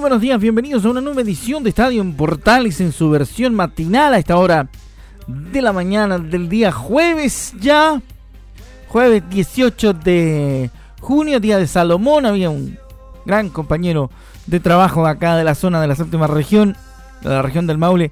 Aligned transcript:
Buenos 0.00 0.22
días, 0.22 0.40
bienvenidos 0.40 0.82
a 0.86 0.88
una 0.88 1.02
nueva 1.02 1.20
edición 1.20 1.62
de 1.62 1.68
Estadio 1.68 2.00
en 2.00 2.14
Portales 2.14 2.80
en 2.80 2.90
su 2.90 3.10
versión 3.10 3.54
matinal 3.54 4.14
a 4.14 4.18
esta 4.18 4.38
hora 4.38 4.70
de 5.26 5.60
la 5.60 5.74
mañana 5.74 6.18
del 6.18 6.48
día 6.48 6.72
jueves 6.72 7.52
ya. 7.60 8.00
Jueves 8.88 9.22
18 9.28 9.92
de 9.92 10.70
junio, 11.00 11.38
día 11.38 11.58
de 11.58 11.66
Salomón. 11.66 12.24
Había 12.24 12.48
un 12.48 12.78
gran 13.26 13.50
compañero 13.50 14.10
de 14.46 14.58
trabajo 14.58 15.06
acá 15.06 15.36
de 15.36 15.44
la 15.44 15.54
zona 15.54 15.82
de 15.82 15.88
la 15.88 15.96
séptima 15.96 16.26
región, 16.26 16.78
de 17.20 17.28
la 17.28 17.42
región 17.42 17.66
del 17.66 17.76
Maule, 17.76 18.10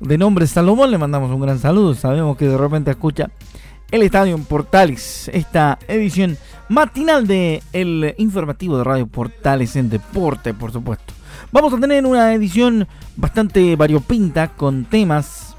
de 0.00 0.18
nombre 0.18 0.48
Salomón. 0.48 0.90
Le 0.90 0.98
mandamos 0.98 1.30
un 1.30 1.40
gran 1.40 1.60
saludo. 1.60 1.94
Sabemos 1.94 2.36
que 2.36 2.48
de 2.48 2.58
repente 2.58 2.90
escucha 2.90 3.30
el 3.92 4.02
Estadio 4.02 4.34
en 4.34 4.44
Portales, 4.44 5.30
esta 5.32 5.78
edición 5.86 6.36
matinal 6.68 7.28
de 7.28 7.62
el 7.72 8.16
informativo 8.18 8.76
de 8.76 8.84
Radio 8.84 9.06
Portales 9.06 9.76
en 9.76 9.88
Deporte, 9.88 10.52
por 10.52 10.72
supuesto. 10.72 11.17
Vamos 11.50 11.72
a 11.72 11.80
tener 11.80 12.04
una 12.04 12.34
edición 12.34 12.86
bastante 13.16 13.74
variopinta 13.74 14.48
con 14.48 14.84
temas. 14.84 15.56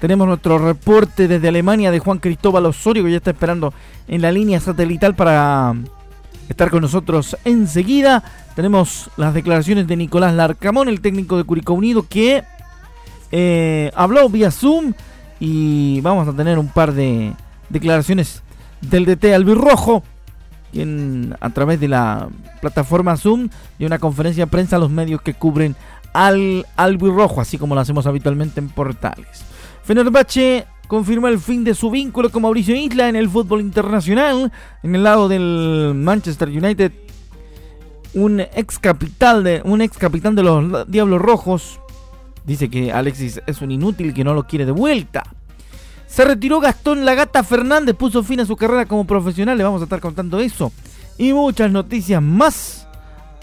Tenemos 0.00 0.26
nuestro 0.26 0.58
reporte 0.58 1.28
desde 1.28 1.48
Alemania 1.48 1.90
de 1.90 1.98
Juan 1.98 2.18
Cristóbal 2.18 2.64
Osorio 2.64 3.04
que 3.04 3.10
ya 3.10 3.18
está 3.18 3.32
esperando 3.32 3.74
en 4.08 4.22
la 4.22 4.32
línea 4.32 4.60
satelital 4.60 5.14
para 5.14 5.74
estar 6.48 6.70
con 6.70 6.80
nosotros 6.80 7.36
enseguida. 7.44 8.24
Tenemos 8.56 9.10
las 9.18 9.34
declaraciones 9.34 9.86
de 9.86 9.96
Nicolás 9.96 10.32
Larcamón, 10.32 10.88
el 10.88 11.02
técnico 11.02 11.36
de 11.36 11.44
Curicó 11.44 11.74
Unido, 11.74 12.06
que 12.08 12.42
eh, 13.30 13.92
habló 13.94 14.26
vía 14.30 14.50
Zoom 14.50 14.94
y 15.38 16.00
vamos 16.00 16.28
a 16.28 16.32
tener 16.32 16.58
un 16.58 16.68
par 16.68 16.94
de 16.94 17.34
declaraciones 17.68 18.42
del 18.80 19.04
DT 19.04 19.34
Albirrojo 19.34 20.02
a 21.40 21.50
través 21.50 21.80
de 21.80 21.88
la 21.88 22.28
plataforma 22.60 23.16
Zoom 23.16 23.48
y 23.78 23.84
una 23.84 23.98
conferencia 23.98 24.44
de 24.44 24.50
prensa 24.50 24.76
a 24.76 24.78
los 24.78 24.90
medios 24.90 25.22
que 25.22 25.34
cubren 25.34 25.76
al 26.12 26.66
albirrojo, 26.76 27.40
así 27.40 27.58
como 27.58 27.74
lo 27.74 27.80
hacemos 27.80 28.06
habitualmente 28.06 28.60
en 28.60 28.68
portales. 28.68 29.44
Fenerbahce 29.82 30.66
confirmó 30.86 31.28
el 31.28 31.38
fin 31.38 31.64
de 31.64 31.74
su 31.74 31.90
vínculo 31.90 32.30
con 32.30 32.42
Mauricio 32.42 32.74
Isla 32.74 33.08
en 33.08 33.16
el 33.16 33.28
fútbol 33.28 33.60
internacional. 33.60 34.50
En 34.82 34.94
el 34.94 35.04
lado 35.04 35.28
del 35.28 35.92
Manchester 35.94 36.48
United, 36.48 36.92
un 38.14 38.40
ex 38.40 38.80
de 38.80 39.62
un 39.64 39.80
ex 39.82 39.96
capitán 39.96 40.34
de 40.34 40.42
los 40.42 40.90
Diablos 40.90 41.22
Rojos 41.22 41.80
dice 42.44 42.68
que 42.68 42.92
Alexis 42.92 43.40
es 43.46 43.60
un 43.62 43.70
inútil 43.70 44.12
que 44.12 44.24
no 44.24 44.34
lo 44.34 44.44
quiere 44.44 44.66
de 44.66 44.72
vuelta. 44.72 45.22
Se 46.10 46.24
retiró 46.24 46.58
Gastón 46.58 47.04
Lagata 47.04 47.44
Fernández, 47.44 47.94
puso 47.94 48.24
fin 48.24 48.40
a 48.40 48.44
su 48.44 48.56
carrera 48.56 48.84
como 48.84 49.06
profesional. 49.06 49.56
Le 49.56 49.62
vamos 49.62 49.80
a 49.80 49.84
estar 49.84 50.00
contando 50.00 50.40
eso 50.40 50.72
y 51.16 51.32
muchas 51.32 51.70
noticias 51.70 52.20
más 52.20 52.88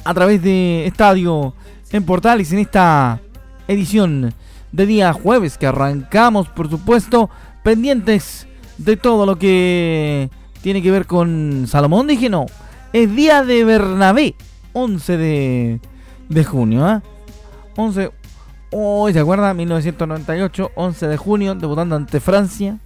a 0.04 0.14
través 0.14 0.44
de 0.44 0.86
Estadio 0.86 1.54
en 1.92 2.04
Portales 2.04 2.52
en 2.52 2.60
esta 2.60 3.22
edición 3.70 4.34
de 4.72 4.86
día 4.86 5.14
jueves 5.14 5.58
que 5.58 5.68
arrancamos, 5.68 6.50
por 6.50 6.70
supuesto, 6.70 7.30
pendientes 7.64 8.48
de 8.78 8.98
todo 8.98 9.26
lo 9.26 9.38
que 9.38 10.30
tiene 10.62 10.82
que 10.82 10.92
ver 10.92 11.06
con 11.06 11.68
Salomón. 11.68 12.08
Dije 12.08 12.30
no, 12.30 12.48
es 12.92 13.16
día 13.16 13.44
de 13.44 13.64
Bernabé, 13.64 14.36
11 14.74 15.18
de, 15.18 15.80
de 16.28 16.44
junio. 16.44 16.86
¿eh? 16.90 17.02
11, 17.78 18.12
Hoy, 18.72 19.14
¿se 19.14 19.20
acuerda? 19.20 19.54
1998, 19.54 20.72
11 20.76 21.08
de 21.08 21.18
junio, 21.18 21.56
debutando 21.56 21.96
ante 21.96 22.20
Francia, 22.20 22.78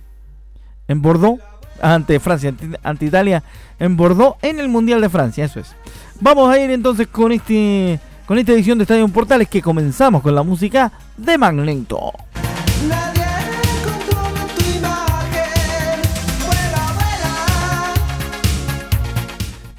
en 0.87 1.01
Bordeaux, 1.01 1.41
ante 1.81 2.19
Francia, 2.19 2.53
ante, 2.83 3.05
Italia, 3.05 3.43
en 3.79 3.97
Bordeaux, 3.97 4.37
en 4.43 4.59
el 4.59 4.69
Mundial 4.69 5.01
de 5.01 5.09
Francia, 5.09 5.45
eso 5.45 5.59
es. 5.59 5.75
Vamos 6.19 6.53
a 6.53 6.59
ir 6.59 6.69
entonces 6.69 7.07
con 7.07 7.31
este 7.31 7.99
con 8.27 8.37
esta 8.37 8.51
edición 8.53 8.77
de 8.77 8.83
Estadio 8.83 9.07
Portales 9.09 9.49
que 9.49 9.61
comenzamos 9.61 10.21
con 10.21 10.35
la 10.35 10.43
música 10.43 10.91
de 11.17 11.37
Magnento. 11.37 12.13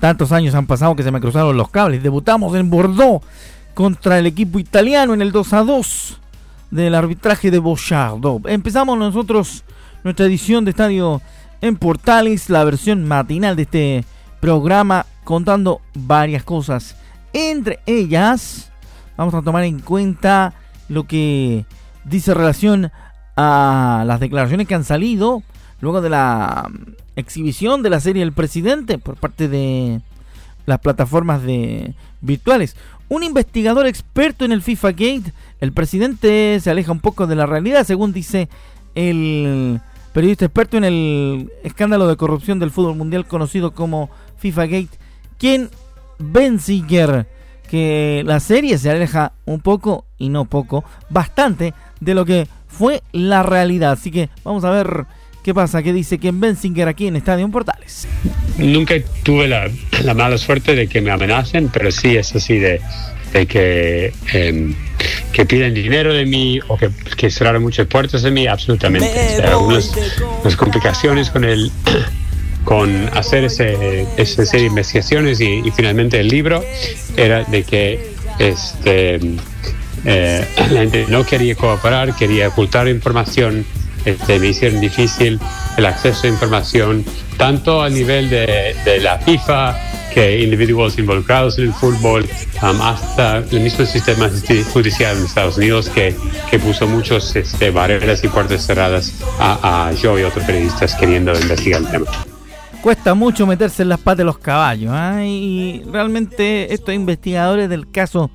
Tantos 0.00 0.32
años 0.32 0.56
han 0.56 0.66
pasado 0.66 0.96
que 0.96 1.04
se 1.04 1.12
me 1.12 1.20
cruzaron 1.20 1.56
los 1.56 1.70
cables. 1.70 2.02
Debutamos 2.02 2.56
en 2.56 2.68
Bordeaux 2.68 3.24
contra 3.74 4.18
el 4.18 4.26
equipo 4.26 4.58
italiano 4.58 5.14
en 5.14 5.22
el 5.22 5.32
2 5.32 5.52
a 5.52 5.62
2 5.62 6.20
del 6.70 6.94
arbitraje 6.94 7.50
de 7.50 7.58
Bochardo. 7.58 8.40
Empezamos 8.46 8.98
nosotros 8.98 9.64
nuestra 10.04 10.26
edición 10.26 10.64
de 10.64 10.70
estadio 10.70 11.22
en 11.60 11.76
Portales, 11.76 12.50
la 12.50 12.64
versión 12.64 13.04
matinal 13.04 13.56
de 13.56 13.62
este 13.62 14.04
programa, 14.40 15.06
contando 15.24 15.80
varias 15.94 16.42
cosas. 16.42 16.96
Entre 17.32 17.78
ellas, 17.86 18.70
vamos 19.16 19.34
a 19.34 19.42
tomar 19.42 19.64
en 19.64 19.78
cuenta 19.78 20.54
lo 20.88 21.04
que 21.04 21.64
dice 22.04 22.34
relación 22.34 22.90
a 23.36 24.04
las 24.06 24.20
declaraciones 24.20 24.66
que 24.66 24.74
han 24.74 24.84
salido 24.84 25.42
luego 25.80 26.00
de 26.00 26.10
la 26.10 26.70
exhibición 27.16 27.82
de 27.82 27.90
la 27.90 28.00
serie 28.00 28.22
El 28.22 28.32
Presidente 28.32 28.98
por 28.98 29.16
parte 29.16 29.48
de 29.48 30.00
las 30.66 30.78
plataformas 30.80 31.42
de 31.42 31.94
virtuales. 32.20 32.76
Un 33.12 33.22
investigador 33.22 33.86
experto 33.86 34.46
en 34.46 34.52
el 34.52 34.62
FIFA 34.62 34.92
Gate, 34.92 35.34
el 35.60 35.72
presidente 35.72 36.58
se 36.60 36.70
aleja 36.70 36.92
un 36.92 37.00
poco 37.00 37.26
de 37.26 37.36
la 37.36 37.44
realidad, 37.44 37.84
según 37.84 38.14
dice 38.14 38.48
el 38.94 39.82
periodista 40.14 40.46
experto 40.46 40.78
en 40.78 40.84
el 40.84 41.52
escándalo 41.62 42.08
de 42.08 42.16
corrupción 42.16 42.58
del 42.58 42.70
fútbol 42.70 42.96
mundial 42.96 43.26
conocido 43.26 43.74
como 43.74 44.08
FIFA 44.38 44.64
Gate, 44.64 44.98
quien 45.36 45.68
Benziger, 46.18 47.26
que 47.68 48.22
la 48.24 48.40
serie 48.40 48.78
se 48.78 48.90
aleja 48.90 49.32
un 49.44 49.60
poco 49.60 50.06
y 50.16 50.30
no 50.30 50.46
poco, 50.46 50.82
bastante 51.10 51.74
de 52.00 52.14
lo 52.14 52.24
que 52.24 52.48
fue 52.66 53.02
la 53.12 53.42
realidad. 53.42 53.92
Así 53.92 54.10
que 54.10 54.30
vamos 54.42 54.64
a 54.64 54.70
ver 54.70 55.04
qué 55.42 55.52
pasa, 55.54 55.82
qué 55.82 55.92
dice 55.92 56.18
Ken 56.18 56.38
Benzinger 56.40 56.88
aquí 56.88 57.06
en 57.06 57.16
Estadio 57.16 57.48
Portales. 57.48 58.06
Nunca 58.58 58.94
tuve 59.22 59.48
la, 59.48 59.68
mala 60.14 60.38
suerte 60.38 60.74
de 60.74 60.86
que 60.86 61.00
me 61.00 61.10
amenacen, 61.10 61.68
pero 61.72 61.90
sí 61.90 62.16
es 62.16 62.34
así 62.34 62.58
de, 62.58 62.80
que, 63.32 64.12
eh, 64.32 64.74
que 65.32 65.46
piden 65.46 65.74
dinero 65.74 66.14
de 66.14 66.26
mí 66.26 66.60
o 66.68 66.76
que, 66.76 66.90
que 67.16 67.30
cerraron 67.30 67.62
muchas 67.62 67.86
puertas 67.86 68.22
de 68.22 68.30
mí, 68.30 68.46
absolutamente. 68.46 69.42
algunas 69.42 69.92
las 70.44 70.56
complicaciones 70.56 71.30
con 71.30 71.44
el 71.44 71.70
con 72.64 73.08
hacer 73.12 73.44
ese, 73.44 74.06
esa 74.16 74.46
serie 74.46 74.64
de 74.64 74.70
investigaciones 74.70 75.40
y, 75.40 75.62
finalmente 75.74 76.20
el 76.20 76.28
libro 76.28 76.64
era 77.16 77.42
de 77.42 77.64
que 77.64 78.12
este 78.38 79.18
eh, 80.04 80.46
la 80.70 80.80
gente 80.80 81.06
no 81.08 81.26
quería 81.26 81.56
cooperar, 81.56 82.14
quería 82.14 82.48
ocultar 82.48 82.86
información 82.86 83.66
este, 84.04 84.38
me 84.38 84.48
hicieron 84.48 84.80
difícil 84.80 85.38
el 85.76 85.86
acceso 85.86 86.26
a 86.26 86.30
información, 86.30 87.04
tanto 87.36 87.82
a 87.82 87.88
nivel 87.88 88.28
de, 88.30 89.00
la 89.00 89.18
FIFA, 89.18 89.76
que 90.12 90.40
individuos 90.40 90.98
involucrados 90.98 91.58
en 91.58 91.66
el 91.66 91.72
fútbol, 91.72 92.28
um, 92.62 92.82
hasta 92.82 93.38
el 93.38 93.60
mismo 93.60 93.86
sistema 93.86 94.30
judicial 94.72 95.16
en 95.16 95.24
Estados 95.24 95.56
Unidos 95.56 95.88
que, 95.88 96.14
que 96.50 96.58
puso 96.58 96.86
muchos 96.86 97.34
este, 97.34 97.70
barreras 97.70 98.22
y 98.22 98.28
puertas 98.28 98.66
cerradas 98.66 99.14
a, 99.38 99.90
yo 100.00 100.18
y 100.18 100.22
otros 100.22 100.44
periodistas 100.44 100.94
queriendo 100.94 101.32
investigar 101.32 101.80
el 101.80 101.88
tema. 101.88 102.06
Cuesta 102.82 103.14
mucho 103.14 103.46
meterse 103.46 103.82
en 103.82 103.90
las 103.90 104.00
patas 104.00 104.18
de 104.18 104.24
los 104.24 104.38
caballos, 104.38 104.92
¿eh? 104.94 105.26
y 105.26 105.82
realmente 105.90 106.74
estos 106.74 106.94
investigadores 106.94 107.68
del 107.68 107.90
caso 107.90 108.30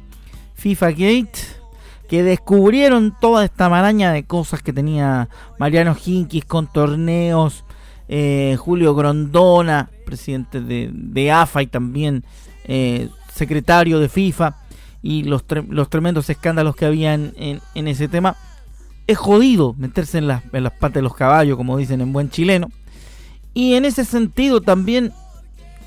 FIFA 0.55 0.91
Gate 0.91 1.56
que 2.07 2.23
descubrieron 2.23 3.15
toda 3.19 3.43
esta 3.43 3.69
maraña 3.69 4.11
de 4.11 4.23
cosas 4.23 4.61
que 4.61 4.73
tenía 4.73 5.29
Mariano 5.59 5.95
Hinkis 5.95 6.45
con 6.45 6.67
torneos, 6.67 7.65
eh, 8.07 8.55
Julio 8.57 8.95
Grondona, 8.95 9.89
presidente 10.05 10.61
de, 10.61 11.31
AFA 11.31 11.63
y 11.63 11.67
también 11.67 12.23
eh, 12.63 13.09
secretario 13.33 13.99
de 13.99 14.07
FIFA 14.07 14.55
y 15.03 15.23
los, 15.23 15.43
los 15.69 15.89
tremendos 15.89 16.29
escándalos 16.29 16.75
que 16.75 16.85
había 16.85 17.13
en, 17.13 17.33
en, 17.75 17.87
ese 17.87 18.07
tema. 18.07 18.37
Es 19.05 19.17
jodido 19.17 19.73
meterse 19.77 20.17
en, 20.17 20.27
las 20.27 20.43
en 20.51 20.63
las 20.63 20.73
patas 20.73 20.95
de 20.95 21.01
los 21.01 21.15
caballos, 21.15 21.57
como 21.57 21.77
dicen 21.77 22.01
en 22.01 22.13
buen 22.13 22.29
chileno. 22.29 22.69
Y 23.53 23.75
en 23.75 23.85
ese 23.85 24.05
sentido 24.05 24.61
también, 24.61 25.11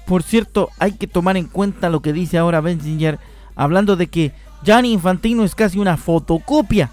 por 0.06 0.22
cierto, 0.22 0.70
hay 0.78 0.93
que 0.93 1.06
tomar 1.06 1.37
en 1.37 1.46
cuenta 1.46 1.88
lo 1.88 2.00
que 2.00 2.12
dice 2.12 2.38
ahora 2.38 2.61
Benzinger, 2.61 3.19
hablando 3.56 3.96
de 3.96 4.06
que 4.08 4.32
Gianni 4.62 4.92
Infantino 4.92 5.44
es 5.44 5.54
casi 5.54 5.78
una 5.78 5.96
fotocopia 5.96 6.90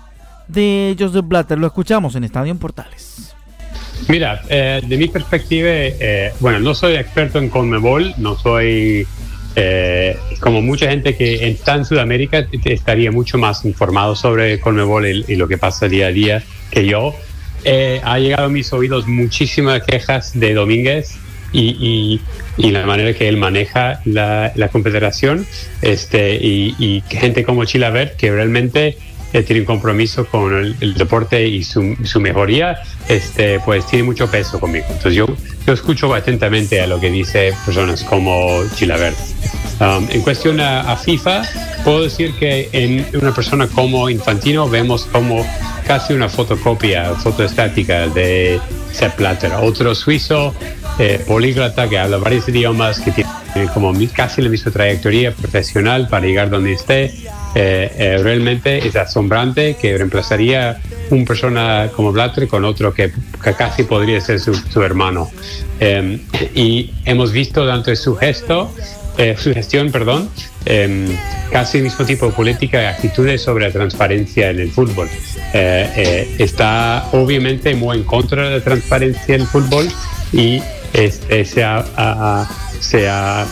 de 0.48 0.96
Joseph 0.98 1.26
Blatter. 1.26 1.58
Lo 1.58 1.68
escuchamos 1.68 2.16
en 2.16 2.24
Estadio 2.24 2.52
en 2.52 2.58
Portales. 2.58 3.36
Mira, 4.08 4.42
eh, 4.48 4.82
de 4.86 4.98
mi 4.98 5.08
perspectiva, 5.08 5.70
eh, 5.70 6.32
bueno, 6.40 6.60
no 6.60 6.74
soy 6.74 6.96
experto 6.96 7.40
en 7.40 7.50
Conmebol, 7.50 8.14
no 8.18 8.38
soy 8.38 9.06
eh, 9.56 10.18
como 10.40 10.62
mucha 10.62 10.90
gente 10.90 11.16
que 11.16 11.50
está 11.50 11.76
en 11.76 11.84
Sudamérica 11.84 12.48
estaría 12.64 13.12
mucho 13.12 13.38
más 13.38 13.66
informado 13.66 14.16
sobre 14.16 14.60
Conmebol 14.60 15.08
y, 15.08 15.36
lo 15.36 15.48
que 15.48 15.58
pasa 15.58 15.88
día 15.88 16.08
a 16.08 16.12
día 16.12 16.44
que 16.72 16.86
yo. 16.86 17.16
ha 18.04 18.20
llegado 18.20 18.46
a 18.46 18.50
mis 18.50 18.72
oídos 18.72 19.08
muchísimas 19.08 19.84
quejas 19.84 20.40
de 20.40 20.54
Domínguez 20.54 21.18
y, 21.52 22.22
la 22.58 22.86
manera 22.86 23.14
que 23.14 23.28
él 23.28 23.38
maneja 23.38 24.02
la, 24.06 24.52
la 24.56 24.70
confederación 24.70 25.46
este, 25.82 26.36
y, 26.36 26.76
y 26.80 27.04
gente 27.10 27.44
como 27.44 27.66
Chilaver 27.66 28.16
que 28.18 28.32
realmente 28.32 28.98
tiene 29.44 29.62
un 29.62 29.66
compromiso 29.66 30.26
con 30.26 30.54
el, 30.80 30.94
deporte 30.94 31.48
y 31.48 31.64
su, 31.64 31.96
su, 32.04 32.20
mejoría, 32.20 32.82
este, 33.08 33.60
pues 33.60 33.86
tiene 33.86 34.04
mucho 34.04 34.30
peso 34.30 34.60
conmigo. 34.60 34.86
Entonces 34.88 35.16
yo, 35.16 35.28
yo 35.66 35.74
escucho 35.74 36.14
atentamente 36.14 36.82
a 36.82 36.88
lo 36.88 37.00
que 37.00 37.12
dice 37.12 37.54
personas 37.66 38.04
como 38.04 38.64
Chilavert. 38.76 39.18
Um, 39.80 40.08
en 40.10 40.22
cuestión 40.22 40.60
a, 40.60 40.96
FIFA, 40.96 41.44
puedo 41.84 42.04
decir 42.04 42.34
que 42.40 42.70
en 42.72 43.06
una 43.14 43.34
persona 43.34 43.68
como 43.68 44.10
Infantino 44.10 44.68
vemos 44.68 45.06
como 45.06 45.46
casi 45.86 46.14
una 46.14 46.30
fotocopia, 46.30 47.14
foto 47.16 47.44
estática 47.44 48.08
de 48.08 48.60
Sepp 48.92 49.18
Blatter, 49.20 49.52
otro 49.62 49.94
suizo 49.94 50.56
eh, 51.00 51.24
políglota 51.28 51.88
que 51.88 51.98
habla 51.98 52.18
varios 52.18 52.48
idiomas, 52.50 53.00
que 53.00 53.12
tiene 53.12 53.30
como 53.74 53.94
casi 54.14 54.42
la 54.42 54.50
misma 54.50 54.72
trayectoria 54.72 55.32
profesional 55.32 56.08
para 56.08 56.26
llegar 56.26 56.50
donde 56.50 56.74
esté 56.74 57.14
eh, 57.60 57.92
eh, 57.98 58.18
realmente 58.22 58.88
es 58.88 58.96
asombrante 58.96 59.78
que 59.82 59.98
reemplazaría 59.98 60.80
una 61.10 61.26
persona 61.26 61.90
como 61.96 62.12
Blatter 62.12 62.48
con 62.48 62.64
otro 62.66 62.94
que, 62.94 63.12
casi 63.58 63.84
podría 63.84 64.22
ser 64.22 64.40
su, 64.40 64.82
hermano. 64.84 65.32
Em, 65.80 66.20
y 66.54 66.92
hemos 67.06 67.32
visto 67.32 67.62
durante 67.62 67.96
su 67.96 68.16
gesto, 68.16 68.72
eh, 69.18 69.36
su 69.40 69.56
gestión, 69.56 69.92
perdón, 69.92 70.30
em, 70.66 71.08
casi 71.52 71.80
el 71.80 71.86
mismo 71.86 72.06
tipo 72.06 72.28
de 72.28 72.34
política 72.34 72.84
y 72.84 72.86
actitudes 72.86 73.42
sobre 73.42 73.66
la 73.66 73.74
transparencia 73.74 74.52
en 74.52 74.60
el 74.60 74.70
fútbol. 74.70 75.10
está 75.54 77.08
obviamente 77.14 77.74
muy 77.74 77.98
en 77.98 78.04
contra 78.04 78.50
de 78.50 78.58
la 78.60 78.64
transparencia 78.64 79.34
en 79.34 79.42
el 79.42 79.48
fútbol 79.48 79.88
y 80.32 80.62
este, 80.98 81.46
se 81.46 81.64
ha 81.64 83.46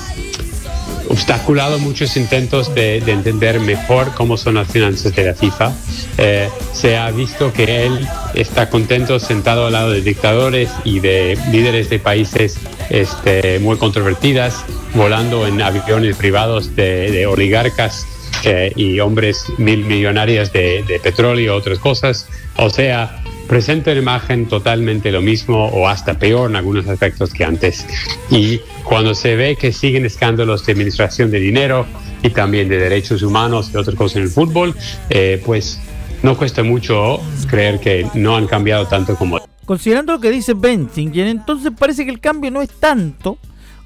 obstaculado 1.09 1.79
muchos 1.79 2.17
intentos 2.17 2.73
de, 2.73 2.97
entender 2.97 3.59
mejor 3.59 4.13
cómo 4.15 4.37
son 4.37 4.55
las 4.55 4.67
finanzas 4.67 5.15
de 5.15 5.25
la 5.25 5.33
FIFA. 5.33 5.73
Eh, 6.17 6.49
se 6.73 6.97
ha 6.97 7.11
visto 7.11 7.53
que 7.53 7.85
él 7.85 8.07
está 8.33 8.69
contento 8.69 9.19
sentado 9.19 9.67
al 9.67 9.73
lado 9.73 9.91
de 9.91 10.01
dictadores 10.01 10.69
y 10.83 10.99
de 10.99 11.37
líderes 11.51 11.89
de 11.89 11.99
países 11.99 12.57
este, 12.89 13.59
muy 13.59 13.77
controvertidas, 13.77 14.65
volando 14.93 15.47
en 15.47 15.61
aviones 15.61 16.15
privados 16.15 16.75
de, 16.75 17.25
oligarcas 17.25 18.05
eh, 18.43 18.71
y 18.75 18.99
hombres 18.99 19.45
mil 19.57 19.85
millonarios 19.85 20.51
de, 20.51 20.83
de 20.83 20.99
petróleo 20.99 21.45
y 21.45 21.57
otras 21.57 21.79
cosas. 21.79 22.27
O 22.57 22.69
sea, 22.69 23.21
presenta 23.47 23.91
una 23.91 24.01
imagen 24.01 24.47
totalmente 24.47 25.11
lo 25.11 25.21
mismo 25.21 25.65
o 25.67 25.87
hasta 25.87 26.17
peor 26.17 26.49
en 26.49 26.55
algunos 26.55 26.87
aspectos 26.87 27.33
que 27.33 27.43
antes. 27.43 27.85
Y 28.29 28.59
cuando 28.83 29.13
se 29.15 29.35
ve 29.35 29.55
que 29.55 29.71
siguen 29.71 30.05
escándalos 30.05 30.65
de 30.65 30.73
administración 30.73 31.31
de 31.31 31.39
dinero 31.39 31.85
y 32.23 32.29
también 32.29 32.69
de 32.69 32.77
derechos 32.77 33.21
humanos 33.21 33.71
y 33.73 33.77
otras 33.77 33.95
cosas 33.95 34.17
en 34.17 34.23
el 34.23 34.29
fútbol, 34.29 34.75
eh, 35.09 35.41
pues 35.45 35.79
no 36.23 36.37
cuesta 36.37 36.63
mucho 36.63 37.19
creer 37.49 37.79
que 37.79 38.07
no 38.13 38.35
han 38.35 38.47
cambiado 38.47 38.87
tanto 38.87 39.15
como... 39.15 39.39
Considerando 39.65 40.13
lo 40.13 40.19
que 40.19 40.31
dice 40.31 40.53
Benzinger, 40.53 41.27
entonces 41.27 41.71
parece 41.77 42.05
que 42.05 42.11
el 42.11 42.19
cambio 42.19 42.51
no 42.51 42.61
es 42.61 42.69
tanto 42.69 43.37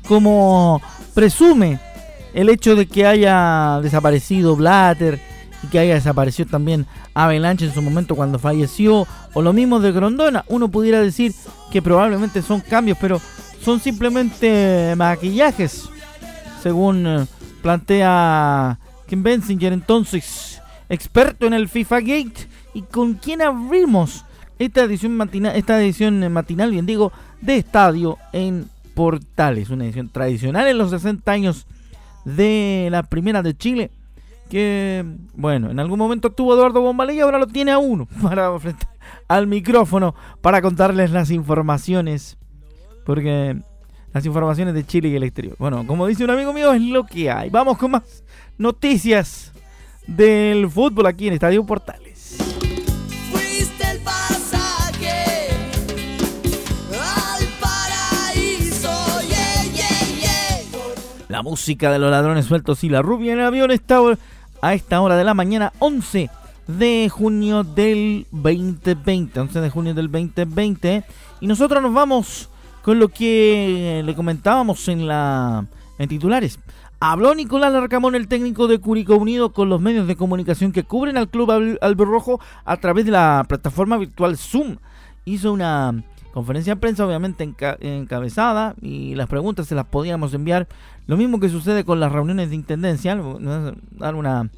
como 0.08 0.82
presume 1.14 1.80
el 2.34 2.50
hecho 2.50 2.76
de 2.76 2.86
que 2.86 3.06
haya 3.06 3.80
desaparecido 3.82 4.56
Blatter 4.56 5.20
y 5.64 5.68
que 5.68 5.80
haya 5.80 5.96
desaparecido 5.96 6.50
también 6.50 6.86
Avalanche 7.14 7.66
en 7.66 7.74
su 7.74 7.82
momento 7.82 8.16
cuando 8.16 8.40
falleció, 8.40 9.08
o 9.34 9.42
lo 9.42 9.54
mismo 9.54 9.80
de 9.80 9.92
Grondona. 9.92 10.46
Uno 10.48 10.70
pudiera 10.70 11.02
decir 11.02 11.34
que 11.72 11.82
probablemente 11.82 12.42
son 12.42 12.62
cambios, 12.62 12.98
pero 13.00 13.20
son 13.62 13.80
simplemente 13.80 14.94
maquillajes, 14.96 15.90
según 16.62 17.06
eh, 17.06 17.26
plantea 17.62 18.80
Kim 19.08 19.24
Bensinger, 19.24 19.74
entonces 19.74 20.62
experto 20.88 21.46
en 21.46 21.54
el 21.54 21.68
FIFA 21.68 22.00
Gate. 22.02 22.48
¿Y 22.74 22.84
con 22.84 23.16
quién 23.16 23.42
abrimos 23.42 24.26
esta 24.60 24.84
edición 24.84 25.18
matinal, 25.18 25.56
esta 25.56 25.82
edición 25.82 26.32
matinal, 26.32 26.72
bien 26.72 26.86
digo, 26.86 27.12
de 27.42 27.58
estadio 27.58 28.18
en 28.32 28.70
Portales? 28.94 29.70
Una 29.70 29.86
edición 29.86 30.10
tradicional 30.10 30.68
en 30.68 30.78
los 30.78 30.92
60 30.92 31.32
años 31.32 31.66
de 32.26 32.90
la 32.92 33.04
primera 33.04 33.42
de 33.42 33.58
Chile 33.58 33.92
que, 34.50 35.06
bueno, 35.36 35.70
en 35.70 35.80
algún 35.80 36.00
momento 36.00 36.32
tuvo 36.32 36.56
Eduardo 36.56 36.82
Bombalé 36.82 37.14
y 37.14 37.20
ahora 37.20 37.38
lo 37.38 37.48
tiene 37.48 37.72
a 37.72 37.78
uno 37.78 38.08
para 38.22 38.58
frente 38.60 38.88
al 39.28 39.48
micrófono 39.48 40.16
para 40.42 40.62
contarles 40.62 41.12
las 41.12 41.32
informaciones. 41.32 42.38
Porque 43.06 43.58
las 44.14 44.26
informaciones 44.26 44.74
de 44.74 44.86
Chile 44.86 45.10
y 45.10 45.16
el 45.16 45.24
exterior. 45.24 45.56
Bueno, 45.60 45.86
como 45.86 46.08
dice 46.08 46.24
un 46.24 46.32
amigo 46.32 46.52
mío, 46.54 46.74
es 46.74 46.82
lo 46.82 47.06
que 47.06 47.32
hay. 47.32 47.50
Vamos 47.50 47.78
con 47.78 47.92
más 47.92 48.24
noticias 48.58 49.54
del 50.08 50.70
fútbol 50.70 51.06
aquí 51.06 51.28
en 51.28 51.34
Estadio 51.34 51.66
Portales. 51.66 52.38
La 61.28 61.44
música 61.44 61.92
de 61.92 62.00
los 62.00 62.10
ladrones 62.10 62.46
sueltos 62.46 62.84
y 62.84 62.90
la 62.90 63.04
rubia 63.04 63.34
en 63.34 63.40
el 63.40 63.46
avión 63.46 63.70
está 63.70 64.02
a 64.62 64.74
esta 64.74 65.02
hora 65.02 65.16
de 65.16 65.24
la 65.24 65.34
mañana, 65.34 65.74
11 65.80 66.30
de 66.68 67.10
junio 67.10 67.64
del 67.64 68.28
2020. 68.32 69.40
11 69.40 69.62
de 69.62 69.70
junio 69.70 69.94
del 69.94 70.12
2020. 70.12 71.04
Y 71.42 71.48
nosotros 71.48 71.82
nos 71.82 71.94
vamos 71.94 72.50
con 72.84 73.00
lo 73.00 73.10
que 73.10 74.02
le 74.06 74.16
comentábamos 74.16 74.88
en 74.88 75.08
la 75.08 75.66
en 75.98 76.10
titulares. 76.10 76.60
Habló 77.02 77.34
Nicolás 77.34 77.72
Larcamón, 77.72 78.16
el 78.16 78.28
técnico 78.28 78.68
de 78.68 78.80
Curicó 78.80 79.16
Unido, 79.16 79.54
con 79.54 79.70
los 79.70 79.80
medios 79.80 80.06
de 80.08 80.16
comunicación 80.16 80.72
que 80.72 80.84
cubren 80.84 81.18
al 81.18 81.30
club 81.30 81.78
albirrojo 81.82 82.42
a 82.66 82.78
través 82.78 83.06
de 83.06 83.12
la 83.12 83.46
plataforma 83.48 83.98
virtual 83.98 84.38
Zoom. 84.38 84.78
Hizo 85.24 85.54
una 85.54 86.04
conferencia 86.34 86.76
de 86.76 86.82
prensa, 86.82 87.06
obviamente 87.06 87.44
encabezada, 87.82 88.76
y 88.82 89.16
las 89.16 89.28
preguntas 89.28 89.68
se 89.68 89.76
las 89.76 89.86
podíamos 89.86 90.34
enviar 90.34 90.68
lo 91.08 91.18
mismo 91.18 91.40
que 91.40 91.50
sucede 91.50 91.84
con 91.84 92.00
las 92.00 92.12
reuniones 92.12 92.50
de 92.50 92.56
intendencia, 92.56 93.20
dar 93.92 94.16
una, 94.16 94.50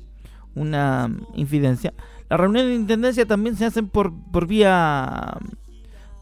una 0.55 1.09
infidencia. 1.35 1.93
Las 2.29 2.39
reuniones 2.39 2.69
de 2.69 2.75
intendencia 2.75 3.25
también 3.25 3.55
se 3.55 3.65
hacen 3.65 3.87
por, 3.87 4.13
por 4.31 4.47
vía 4.47 5.37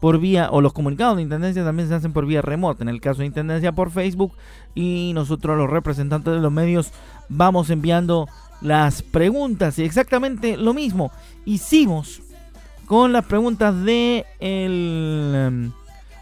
por 0.00 0.18
vía 0.18 0.48
o 0.50 0.62
los 0.62 0.72
comunicados 0.72 1.16
de 1.16 1.22
intendencia 1.22 1.62
también 1.62 1.88
se 1.88 1.94
hacen 1.94 2.12
por 2.12 2.26
vía 2.26 2.40
remota. 2.40 2.82
En 2.82 2.88
el 2.88 3.00
caso 3.00 3.20
de 3.20 3.26
intendencia 3.26 3.72
por 3.72 3.90
Facebook 3.90 4.32
y 4.74 5.12
nosotros 5.14 5.58
los 5.58 5.68
representantes 5.68 6.32
de 6.32 6.40
los 6.40 6.50
medios 6.50 6.90
vamos 7.28 7.70
enviando 7.70 8.26
las 8.62 9.02
preguntas 9.02 9.78
y 9.78 9.84
exactamente 9.84 10.56
lo 10.56 10.74
mismo 10.74 11.12
hicimos 11.44 12.22
con 12.90 13.12
las 13.12 13.24
preguntas 13.24 13.84
de 13.84 14.26
el 14.40 15.70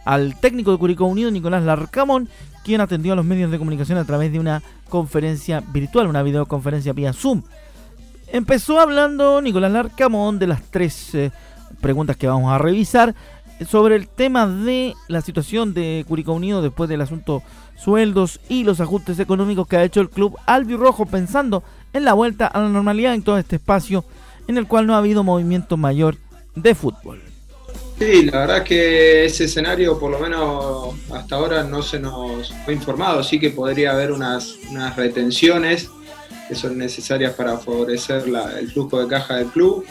al 0.04 0.38
técnico 0.38 0.70
de 0.70 0.76
Curicó 0.76 1.06
Unido 1.06 1.30
Nicolás 1.30 1.62
Larcamón 1.62 2.28
quien 2.62 2.82
atendió 2.82 3.14
a 3.14 3.16
los 3.16 3.24
medios 3.24 3.50
de 3.50 3.56
comunicación 3.56 3.96
a 3.96 4.04
través 4.04 4.32
de 4.32 4.38
una 4.38 4.62
conferencia 4.90 5.60
virtual, 5.72 6.08
una 6.08 6.22
videoconferencia 6.22 6.92
vía 6.92 7.14
Zoom. 7.14 7.42
Empezó 8.30 8.80
hablando 8.80 9.40
Nicolás 9.40 9.72
Larcamón 9.72 10.38
de 10.38 10.46
las 10.46 10.60
tres 10.60 11.14
eh, 11.14 11.30
preguntas 11.80 12.18
que 12.18 12.26
vamos 12.26 12.52
a 12.52 12.58
revisar 12.58 13.14
sobre 13.66 13.96
el 13.96 14.06
tema 14.06 14.46
de 14.46 14.92
la 15.08 15.22
situación 15.22 15.72
de 15.72 16.04
Curicó 16.06 16.34
Unido 16.34 16.60
después 16.60 16.90
del 16.90 17.00
asunto 17.00 17.42
sueldos 17.78 18.40
y 18.50 18.64
los 18.64 18.82
ajustes 18.82 19.18
económicos 19.20 19.66
que 19.66 19.78
ha 19.78 19.84
hecho 19.84 20.02
el 20.02 20.10
club 20.10 20.36
albirrojo 20.44 21.06
pensando 21.06 21.62
en 21.94 22.04
la 22.04 22.12
vuelta 22.12 22.46
a 22.46 22.60
la 22.60 22.68
normalidad 22.68 23.14
en 23.14 23.22
todo 23.22 23.38
este 23.38 23.56
espacio 23.56 24.04
en 24.48 24.58
el 24.58 24.66
cual 24.66 24.86
no 24.86 24.94
ha 24.94 24.98
habido 24.98 25.24
movimiento 25.24 25.78
mayor 25.78 26.18
de 26.62 26.74
fútbol. 26.74 27.20
Sí, 27.98 28.26
la 28.26 28.38
verdad 28.40 28.62
que 28.62 29.24
ese 29.24 29.44
escenario, 29.44 29.98
por 29.98 30.12
lo 30.12 30.20
menos 30.20 30.94
hasta 31.12 31.34
ahora, 31.34 31.64
no 31.64 31.82
se 31.82 31.98
nos 31.98 32.54
fue 32.64 32.74
informado, 32.74 33.24
sí 33.24 33.40
que 33.40 33.50
podría 33.50 33.90
haber 33.90 34.12
unas, 34.12 34.56
retenciones 34.96 35.90
que 36.48 36.54
son 36.54 36.78
necesarias 36.78 37.34
para 37.34 37.58
favorecer 37.58 38.22
el 38.58 38.70
flujo 38.70 39.00
de 39.02 39.08
caja 39.08 39.36
del 39.36 39.48
club, 39.48 39.84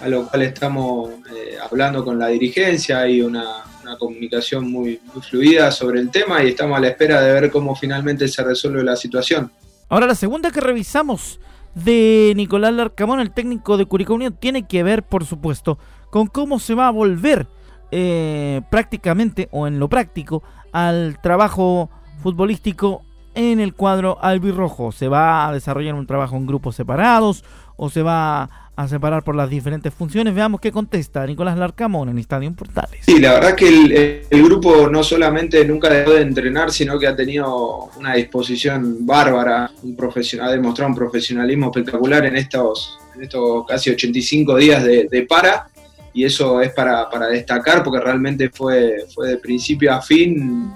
a 0.00 0.08
lo 0.08 0.28
cual 0.28 0.42
estamos 0.42 1.10
eh, 1.34 1.56
hablando 1.60 2.04
con 2.04 2.18
la 2.18 2.28
dirigencia, 2.28 3.00
hay 3.00 3.22
una, 3.22 3.64
comunicación 3.98 4.70
muy, 4.70 5.00
muy 5.14 5.22
fluida 5.22 5.72
sobre 5.72 6.00
el 6.00 6.10
tema 6.10 6.44
y 6.44 6.48
estamos 6.48 6.76
a 6.76 6.80
la 6.82 6.88
espera 6.88 7.22
de 7.22 7.32
ver 7.32 7.50
cómo 7.50 7.74
finalmente 7.74 8.28
se 8.28 8.44
resuelve 8.44 8.84
la 8.84 8.94
situación. 8.94 9.50
Ahora, 9.88 10.06
la 10.06 10.14
segunda 10.14 10.50
que 10.50 10.60
revisamos 10.60 11.40
de 11.74 12.34
Nicolás 12.36 12.74
Larcamón, 12.74 13.20
el 13.20 13.30
técnico 13.30 13.78
de 13.78 13.86
Curicó 13.86 14.12
Unión, 14.12 14.36
tiene 14.38 14.66
que 14.66 14.82
ver, 14.82 15.02
por 15.02 15.24
supuesto, 15.24 15.78
con 16.10 16.26
cómo 16.26 16.58
se 16.58 16.74
va 16.74 16.88
a 16.88 16.90
volver 16.90 17.46
eh, 17.90 18.60
prácticamente 18.70 19.48
o 19.50 19.66
en 19.66 19.78
lo 19.78 19.88
práctico 19.88 20.42
al 20.72 21.18
trabajo 21.22 21.90
futbolístico 22.22 23.02
en 23.34 23.60
el 23.60 23.74
cuadro 23.74 24.18
albirrojo. 24.20 24.92
¿Se 24.92 25.08
va 25.08 25.48
a 25.48 25.52
desarrollar 25.52 25.94
un 25.94 26.06
trabajo 26.06 26.36
en 26.36 26.46
grupos 26.46 26.76
separados 26.76 27.44
o 27.76 27.88
se 27.88 28.02
va 28.02 28.68
a 28.74 28.88
separar 28.88 29.24
por 29.24 29.36
las 29.36 29.48
diferentes 29.48 29.94
funciones? 29.94 30.34
Veamos 30.34 30.60
qué 30.60 30.72
contesta 30.72 31.24
Nicolás 31.26 31.56
Larcamón 31.56 32.08
en 32.08 32.18
Estadio 32.18 32.52
Portales. 32.52 33.00
Sí, 33.06 33.20
la 33.20 33.34
verdad 33.34 33.54
que 33.54 34.26
el, 34.28 34.42
grupo 34.42 34.88
no 34.88 35.02
solamente 35.02 35.64
nunca 35.64 35.88
dejó 35.88 36.12
de 36.12 36.22
entrenar, 36.22 36.70
sino 36.72 36.98
que 36.98 37.06
ha 37.06 37.14
tenido 37.14 37.90
una 37.96 38.14
disposición 38.14 39.06
bárbara, 39.06 39.70
un 39.82 39.96
profesional, 39.96 40.48
ha 40.48 40.52
demostrado 40.52 40.90
un 40.90 40.96
profesionalismo 40.96 41.66
espectacular 41.66 42.26
en 42.26 42.36
estos, 42.36 42.98
en 43.14 43.22
estos 43.22 43.66
casi 43.66 43.90
85 43.90 44.56
días 44.56 44.84
de, 44.84 45.26
para 45.28 45.68
y 46.12 46.24
eso 46.24 46.60
es 46.60 46.72
para, 46.72 47.08
destacar 47.30 47.82
porque 47.82 48.00
realmente 48.00 48.50
fue, 48.50 49.04
de 49.24 49.36
principio 49.38 49.92
a 49.92 50.02
fin 50.02 50.72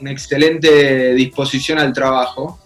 una 0.00 0.10
excelente 0.10 1.14
disposición 1.14 1.78
al 1.78 1.92
trabajo. 1.92 2.58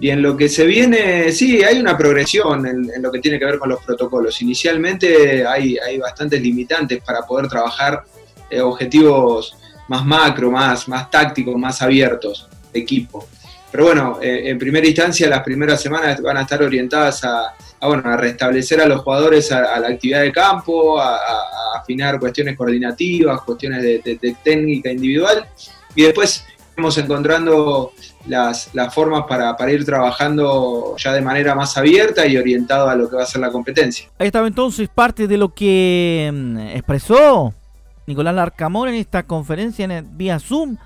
Y 0.00 0.10
en 0.10 0.22
lo 0.22 0.36
que 0.36 0.48
se 0.48 0.64
viene, 0.64 1.32
sí, 1.32 1.62
hay 1.64 1.80
una 1.80 1.98
progresión 1.98 2.64
en, 2.66 3.02
lo 3.02 3.10
que 3.10 3.18
tiene 3.18 3.38
que 3.38 3.44
ver 3.44 3.58
con 3.58 3.68
los 3.68 3.84
protocolos. 3.84 4.40
Inicialmente 4.42 5.44
hay, 5.44 5.76
hay 5.76 5.98
bastantes 5.98 6.40
limitantes 6.40 7.02
para 7.02 7.22
poder 7.22 7.48
trabajar 7.48 8.04
eh, 8.48 8.60
objetivos 8.60 9.56
más 9.88 10.04
macro, 10.04 10.50
más, 10.50 10.86
más 10.86 11.10
tácticos, 11.10 11.56
más 11.56 11.82
abiertos 11.82 12.48
de 12.72 12.80
equipo. 12.80 13.26
Pero 13.70 13.84
bueno, 13.84 14.18
eh, 14.22 14.42
en 14.44 14.58
primera 14.58 14.86
instancia 14.86 15.28
las 15.28 15.42
primeras 15.42 15.80
semanas 15.80 16.20
van 16.22 16.38
a 16.38 16.42
estar 16.42 16.62
orientadas 16.62 17.22
a, 17.24 17.54
bueno, 17.82 18.08
a 18.10 18.16
restablecer 18.16 18.80
a 18.80 18.86
los 18.86 19.02
jugadores 19.02 19.52
a, 19.52 19.78
la 19.78 19.88
actividad 19.88 20.22
de 20.22 20.32
campo, 20.32 20.98
a, 21.00 21.18
afinar 21.78 22.18
cuestiones 22.18 22.56
coordinativas, 22.56 23.42
cuestiones 23.42 23.82
de 23.82 24.36
técnica 24.42 24.90
individual 24.90 25.46
y 25.94 26.02
después 26.02 26.44
encontrando 26.96 27.92
las, 28.26 28.70
formas 28.92 29.24
para, 29.28 29.72
ir 29.72 29.84
trabajando 29.84 30.94
ya 30.96 31.12
de 31.12 31.20
manera 31.20 31.54
más 31.54 31.76
abierta 31.76 32.26
y 32.26 32.36
orientado 32.36 32.88
a 32.88 32.94
lo 32.94 33.08
que 33.08 33.16
va 33.16 33.22
a 33.22 33.26
ser 33.26 33.40
la 33.40 33.50
competencia. 33.50 34.08
Ahí 34.18 34.28
estaba 34.28 34.46
entonces 34.46 34.88
parte 34.88 35.26
de 35.26 35.36
lo 35.36 35.52
que 35.52 36.30
mm, 36.32 36.58
expresó 36.58 37.52
Nicolás 38.06 38.34
Larcamón 38.34 38.90
en 38.90 38.94
esta 38.94 39.24
conferencia 39.24 39.84
en 39.84 40.16
vía 40.16 40.38
Zoom 40.38 40.76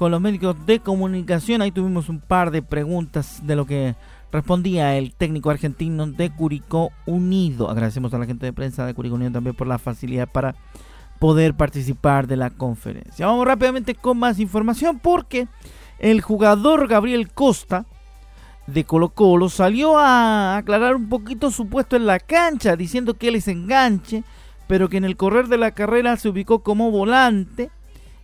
con 0.00 0.10
los 0.10 0.20
médicos 0.22 0.56
de 0.64 0.80
comunicación. 0.80 1.60
Ahí 1.60 1.72
tuvimos 1.72 2.08
un 2.08 2.20
par 2.20 2.50
de 2.50 2.62
preguntas 2.62 3.46
de 3.46 3.54
lo 3.54 3.66
que 3.66 3.96
respondía 4.32 4.96
el 4.96 5.12
técnico 5.12 5.50
argentino 5.50 6.06
de 6.06 6.30
Curicó 6.30 6.90
Unido. 7.04 7.68
Agradecemos 7.68 8.14
a 8.14 8.18
la 8.18 8.24
gente 8.24 8.46
de 8.46 8.54
prensa 8.54 8.86
de 8.86 8.94
Curicó 8.94 9.16
Unido 9.16 9.32
también 9.32 9.54
por 9.54 9.66
la 9.66 9.78
facilidad 9.78 10.26
para 10.26 10.54
poder 11.18 11.52
participar 11.52 12.26
de 12.26 12.38
la 12.38 12.48
conferencia. 12.48 13.26
Vamos 13.26 13.46
rápidamente 13.46 13.94
con 13.94 14.18
más 14.18 14.38
información 14.38 15.00
porque 15.00 15.48
el 15.98 16.22
jugador 16.22 16.88
Gabriel 16.88 17.30
Costa 17.30 17.84
de 18.66 18.84
Colo 18.84 19.10
Colo 19.10 19.50
salió 19.50 19.98
a 19.98 20.56
aclarar 20.56 20.96
un 20.96 21.10
poquito 21.10 21.50
su 21.50 21.68
puesto 21.68 21.96
en 21.96 22.06
la 22.06 22.20
cancha 22.20 22.74
diciendo 22.74 23.18
que 23.18 23.28
él 23.28 23.34
es 23.34 23.48
enganche, 23.48 24.24
pero 24.66 24.88
que 24.88 24.96
en 24.96 25.04
el 25.04 25.18
correr 25.18 25.48
de 25.48 25.58
la 25.58 25.72
carrera 25.72 26.16
se 26.16 26.30
ubicó 26.30 26.60
como 26.62 26.90
volante 26.90 27.70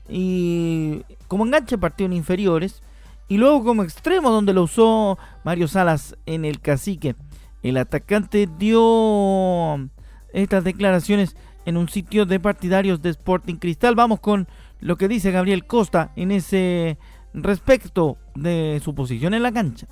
y 0.08 1.02
como 1.28 1.44
enganche 1.44 1.78
partió 1.78 2.06
en 2.06 2.12
inferiores 2.12 2.82
y 3.28 3.38
luego 3.38 3.64
como 3.64 3.82
extremo 3.82 4.30
donde 4.30 4.52
lo 4.52 4.62
usó 4.62 5.18
Mario 5.44 5.68
Salas 5.68 6.16
en 6.26 6.44
el 6.44 6.60
cacique. 6.60 7.16
El 7.62 7.76
atacante 7.76 8.48
dio 8.58 9.88
estas 10.32 10.62
declaraciones 10.64 11.34
en 11.64 11.76
un 11.76 11.88
sitio 11.88 12.26
de 12.26 12.38
partidarios 12.38 13.02
de 13.02 13.10
Sporting 13.10 13.56
Cristal. 13.56 13.96
Vamos 13.96 14.20
con 14.20 14.46
lo 14.80 14.96
que 14.96 15.08
dice 15.08 15.32
Gabriel 15.32 15.66
Costa 15.66 16.12
en 16.14 16.30
ese 16.30 16.98
respecto 17.34 18.18
de 18.34 18.80
su 18.84 18.94
posición 18.94 19.34
en 19.34 19.42
la 19.42 19.52
cancha. 19.52 19.86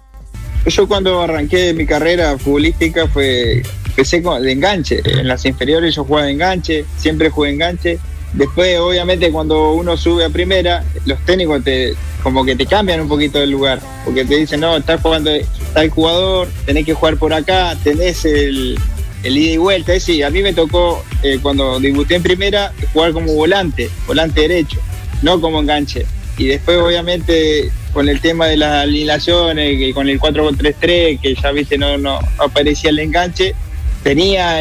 Yo 0.67 0.89
cuando 0.89 1.21
arranqué 1.21 1.75
mi 1.75 1.85
carrera 1.85 2.39
futbolística 2.39 3.07
fue 3.09 3.63
empecé 3.87 4.21
de 4.21 4.53
enganche. 4.53 5.03
En 5.05 5.29
las 5.29 5.45
inferiores 5.45 5.95
yo 5.95 6.05
jugaba 6.05 6.27
de 6.27 6.33
enganche, 6.33 6.85
siempre 6.97 7.31
jugué 7.31 7.51
enganche. 7.51 7.99
Después, 8.35 8.79
obviamente, 8.81 9.31
cuando 9.31 9.73
uno 9.73 9.97
sube 9.97 10.25
a 10.25 10.31
primera, 10.31 10.85
los 11.07 11.19
técnicos 11.25 11.63
te 11.63 11.95
como 12.23 12.45
que 12.45 12.57
te 12.57 12.65
cambian 12.65 13.03
un 13.03 13.09
poquito 13.09 13.39
del 13.39 13.51
lugar, 13.51 13.81
porque 14.05 14.25
te 14.25 14.37
dicen, 14.37 14.61
no, 14.61 14.79
estás 14.79 15.01
jugando, 15.03 15.31
está 15.31 15.83
el 15.83 15.91
jugador, 15.91 16.49
tenés 16.65 16.87
que 16.87 16.95
jugar 16.95 17.19
por 17.19 17.35
acá, 17.35 17.77
tenés 17.85 18.25
el, 18.25 18.79
el 19.23 19.37
ida 19.37 19.53
y 19.53 19.57
vuelta. 19.59 19.95
Es 19.95 20.09
a 20.25 20.31
mí 20.31 20.43
me 20.43 20.55
tocó 20.55 21.05
eh, 21.23 21.39
cuando 21.43 21.79
debuté 21.79 22.17
en 22.17 22.23
primera 22.23 22.73
jugar 22.93 23.13
como 23.13 23.35
volante, 23.35 23.91
volante 24.07 24.41
derecho, 24.41 24.81
no 25.23 25.41
como 25.41 25.61
enganche. 25.61 26.07
Y 26.39 26.47
después 26.47 26.79
obviamente 26.79 27.71
con 27.93 28.09
el 28.09 28.21
tema 28.21 28.47
de 28.47 28.57
las 28.57 28.85
alineaciones, 28.85 29.79
que 29.79 29.93
con 29.93 30.09
el 30.09 30.19
4-3-3, 30.19 31.21
que 31.21 31.35
ya 31.41 31.53
viste 31.53 31.79
no, 31.79 31.97
no 31.99 32.19
aparecía 32.39 32.91
el 32.91 32.99
enganche, 32.99 33.55
tenía 34.03 34.61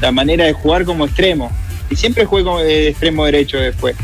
la 0.00 0.12
manera 0.12 0.44
de 0.44 0.52
jugar 0.52 0.84
como 0.84 1.06
extremo. 1.06 1.50
Y 1.90 1.96
siempre 1.96 2.24
jugué 2.24 2.42
de 2.64 2.88
extremo 2.88 3.24
derecho 3.24 3.58
después. 3.58 3.96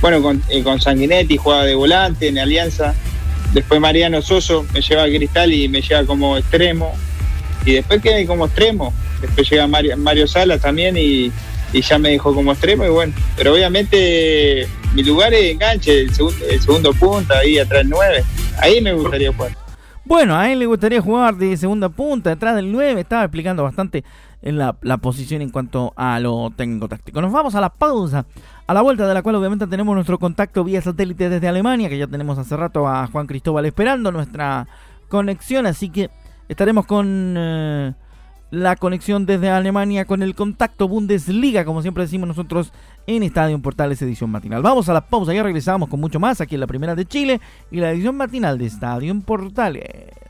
Bueno, 0.00 0.22
con, 0.22 0.42
eh, 0.48 0.62
con 0.62 0.80
Sanguinetti 0.80 1.36
jugaba 1.36 1.64
de 1.64 1.74
volante 1.74 2.28
en 2.28 2.38
Alianza. 2.38 2.94
Después 3.52 3.80
Mariano 3.80 4.22
Soso 4.22 4.64
me 4.72 4.80
lleva 4.80 5.04
a 5.04 5.06
Cristal 5.06 5.52
y 5.52 5.68
me 5.68 5.82
lleva 5.82 6.04
como 6.04 6.36
extremo. 6.36 6.94
Y 7.64 7.72
después 7.72 8.00
quedé 8.00 8.26
como 8.26 8.46
extremo. 8.46 8.92
Después 9.20 9.48
llega 9.50 9.66
Mario, 9.66 9.96
Mario 9.96 10.26
Salas 10.26 10.60
también 10.60 10.96
y, 10.96 11.30
ya 11.72 11.98
me 11.98 12.10
dejó 12.10 12.34
como 12.34 12.52
extremo 12.52 12.84
y 12.84 12.88
bueno. 12.88 13.12
Pero 13.36 13.52
obviamente 13.54 14.66
mi 14.94 15.02
lugar 15.02 15.34
es 15.34 15.52
enganche, 15.52 16.00
el 16.00 16.14
segundo, 16.14 16.44
el 16.48 16.60
segundo 16.60 16.92
punta, 16.94 17.38
ahí 17.38 17.58
atrás 17.58 17.80
del 17.80 17.90
9. 17.90 18.24
Ahí 18.58 18.80
me 18.80 18.92
gustaría 18.92 19.32
jugar. 19.32 19.52
Bueno, 20.04 20.36
a 20.36 20.50
él 20.50 20.58
le 20.58 20.66
gustaría 20.66 21.00
jugar 21.00 21.36
de 21.36 21.56
segunda 21.56 21.88
punta, 21.88 22.30
detrás 22.30 22.56
del 22.56 22.72
9. 22.72 23.02
Estaba 23.02 23.24
explicando 23.24 23.62
bastante 23.62 24.02
en 24.42 24.58
la, 24.58 24.72
posición 24.98 25.42
en 25.42 25.50
cuanto 25.50 25.92
a 25.96 26.18
lo 26.20 26.50
técnico 26.56 26.88
táctico. 26.88 27.20
Nos 27.20 27.32
vamos 27.32 27.54
a 27.54 27.60
la 27.60 27.70
pausa, 27.70 28.26
a 28.66 28.74
la 28.74 28.82
vuelta 28.82 29.06
de 29.06 29.14
la 29.14 29.22
cual 29.22 29.36
obviamente 29.36 29.66
tenemos 29.66 29.94
nuestro 29.94 30.18
contacto 30.18 30.64
vía 30.64 30.80
satélite 30.80 31.28
desde 31.28 31.48
Alemania, 31.48 31.88
que 31.88 31.98
ya 31.98 32.06
tenemos 32.06 32.38
hace 32.38 32.56
rato 32.56 32.88
a 32.88 33.06
Juan 33.06 33.26
Cristóbal 33.26 33.66
esperando 33.66 34.10
nuestra 34.12 34.66
conexión, 35.08 35.66
así 35.66 35.90
que 35.90 36.10
estaremos 36.48 36.86
con 36.86 37.34
eh, 37.36 37.92
la 38.50 38.76
conexión 38.76 39.26
desde 39.26 39.50
Alemania 39.50 40.04
con 40.04 40.22
el 40.22 40.34
contacto 40.34 40.88
Bundesliga, 40.88 41.64
como 41.64 41.82
siempre 41.82 42.04
decimos 42.04 42.28
nosotros 42.28 42.72
en 43.06 43.22
Estadio 43.22 43.60
Portales 43.60 44.00
edición 44.02 44.30
matinal. 44.30 44.62
Vamos 44.62 44.88
a 44.88 44.92
la 44.92 45.06
pausa, 45.06 45.34
ya 45.34 45.42
regresamos 45.42 45.88
con 45.88 46.00
mucho 46.00 46.18
más 46.18 46.40
aquí 46.40 46.54
en 46.54 46.60
la 46.60 46.66
primera 46.66 46.94
de 46.94 47.04
Chile 47.04 47.40
y 47.70 47.78
la 47.78 47.90
edición 47.90 48.16
matinal 48.16 48.58
de 48.58 48.66
Estadio 48.66 49.18
Portales. 49.20 50.29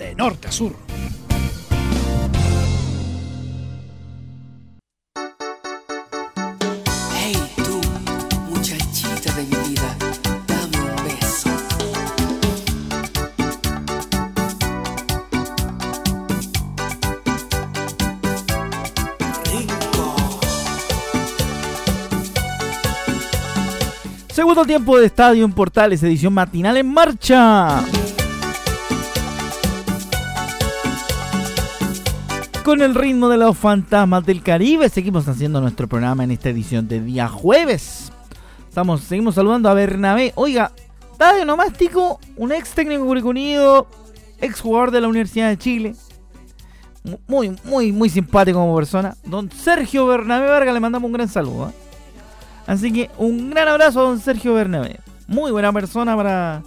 de 0.00 0.14
norte 0.14 0.48
a 0.48 0.50
sur. 0.50 0.72
Hey 7.14 7.36
tú, 7.56 7.80
muchachita 8.48 9.30
de 9.34 9.42
mi 9.42 9.56
vida, 9.68 9.96
dame 10.46 10.78
un 10.78 10.96
beso. 11.04 11.50
Rico. 19.52 20.14
Segundo 24.32 24.64
tiempo 24.64 24.98
de 24.98 25.04
Estadio 25.06 25.44
en 25.44 25.52
Portales, 25.52 26.02
edición 26.02 26.32
matinal 26.32 26.78
en 26.78 26.90
marcha. 26.90 27.84
Con 32.70 32.82
el 32.82 32.94
ritmo 32.94 33.28
de 33.28 33.36
los 33.36 33.58
fantasmas 33.58 34.24
del 34.24 34.44
Caribe, 34.44 34.88
seguimos 34.88 35.26
haciendo 35.26 35.60
nuestro 35.60 35.88
programa 35.88 36.22
en 36.22 36.30
esta 36.30 36.50
edición 36.50 36.86
de 36.86 37.00
día 37.00 37.26
jueves. 37.26 38.12
Estamos, 38.68 39.00
seguimos 39.00 39.34
saludando 39.34 39.68
a 39.68 39.74
Bernabé. 39.74 40.32
Oiga, 40.36 40.70
de 41.18 41.44
nomástico, 41.44 42.20
un 42.36 42.52
ex 42.52 42.70
técnico 42.70 43.04
curicunido, 43.04 43.88
ex 44.40 44.60
jugador 44.60 44.92
de 44.92 45.00
la 45.00 45.08
Universidad 45.08 45.48
de 45.48 45.58
Chile. 45.58 45.96
Muy, 47.26 47.56
muy, 47.64 47.90
muy 47.90 48.08
simpático 48.08 48.60
como 48.60 48.76
persona. 48.76 49.16
Don 49.24 49.50
Sergio 49.50 50.06
Bernabé 50.06 50.46
Vargas, 50.46 50.72
le 50.72 50.78
mandamos 50.78 51.08
un 51.08 51.12
gran 51.14 51.28
saludo. 51.28 51.70
¿eh? 51.70 51.72
Así 52.68 52.92
que 52.92 53.10
un 53.18 53.50
gran 53.50 53.66
abrazo 53.66 53.98
a 53.98 54.02
don 54.04 54.20
Sergio 54.20 54.54
Bernabé. 54.54 55.00
Muy 55.26 55.50
buena 55.50 55.72
persona 55.72 56.14
para. 56.14 56.62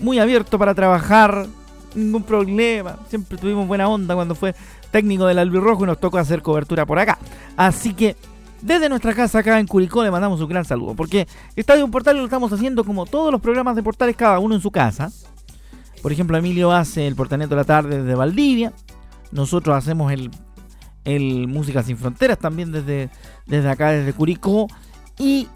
Muy 0.00 0.20
abierto 0.20 0.56
para 0.56 0.72
trabajar. 0.72 1.48
Ningún 1.96 2.22
problema. 2.22 2.96
Siempre 3.08 3.38
tuvimos 3.38 3.68
buena 3.68 3.88
onda 3.88 4.14
cuando 4.16 4.34
fue 4.34 4.54
técnico 4.94 5.26
del 5.26 5.40
Albirrojo 5.40 5.82
y 5.82 5.86
nos 5.88 5.98
tocó 5.98 6.18
hacer 6.18 6.40
cobertura 6.40 6.86
por 6.86 7.00
acá. 7.00 7.18
Así 7.56 7.94
que 7.94 8.14
desde 8.62 8.88
nuestra 8.88 9.12
casa 9.12 9.40
acá 9.40 9.58
en 9.58 9.66
Curicó 9.66 10.04
le 10.04 10.10
mandamos 10.12 10.40
un 10.40 10.48
gran 10.48 10.64
saludo. 10.64 10.94
Porque 10.94 11.26
Estadio 11.56 11.90
Portal 11.90 12.16
lo 12.16 12.22
estamos 12.22 12.52
haciendo 12.52 12.84
como 12.84 13.04
todos 13.04 13.32
los 13.32 13.40
programas 13.40 13.74
de 13.74 13.82
portales, 13.82 14.14
cada 14.14 14.38
uno 14.38 14.54
en 14.54 14.60
su 14.60 14.70
casa. 14.70 15.10
Por 16.00 16.12
ejemplo, 16.12 16.36
Emilio 16.36 16.70
hace 16.70 17.08
el 17.08 17.16
Portaneto 17.16 17.50
de 17.50 17.56
la 17.56 17.64
Tarde 17.64 18.02
desde 18.02 18.14
Valdivia. 18.14 18.72
Nosotros 19.32 19.76
hacemos 19.76 20.12
el, 20.12 20.30
el 21.02 21.48
Música 21.48 21.82
Sin 21.82 21.96
Fronteras 21.96 22.38
también 22.38 22.70
desde, 22.70 23.10
desde 23.46 23.68
acá, 23.68 23.90
desde 23.90 24.12
Curicó. 24.12 24.68
Y, 25.18 25.48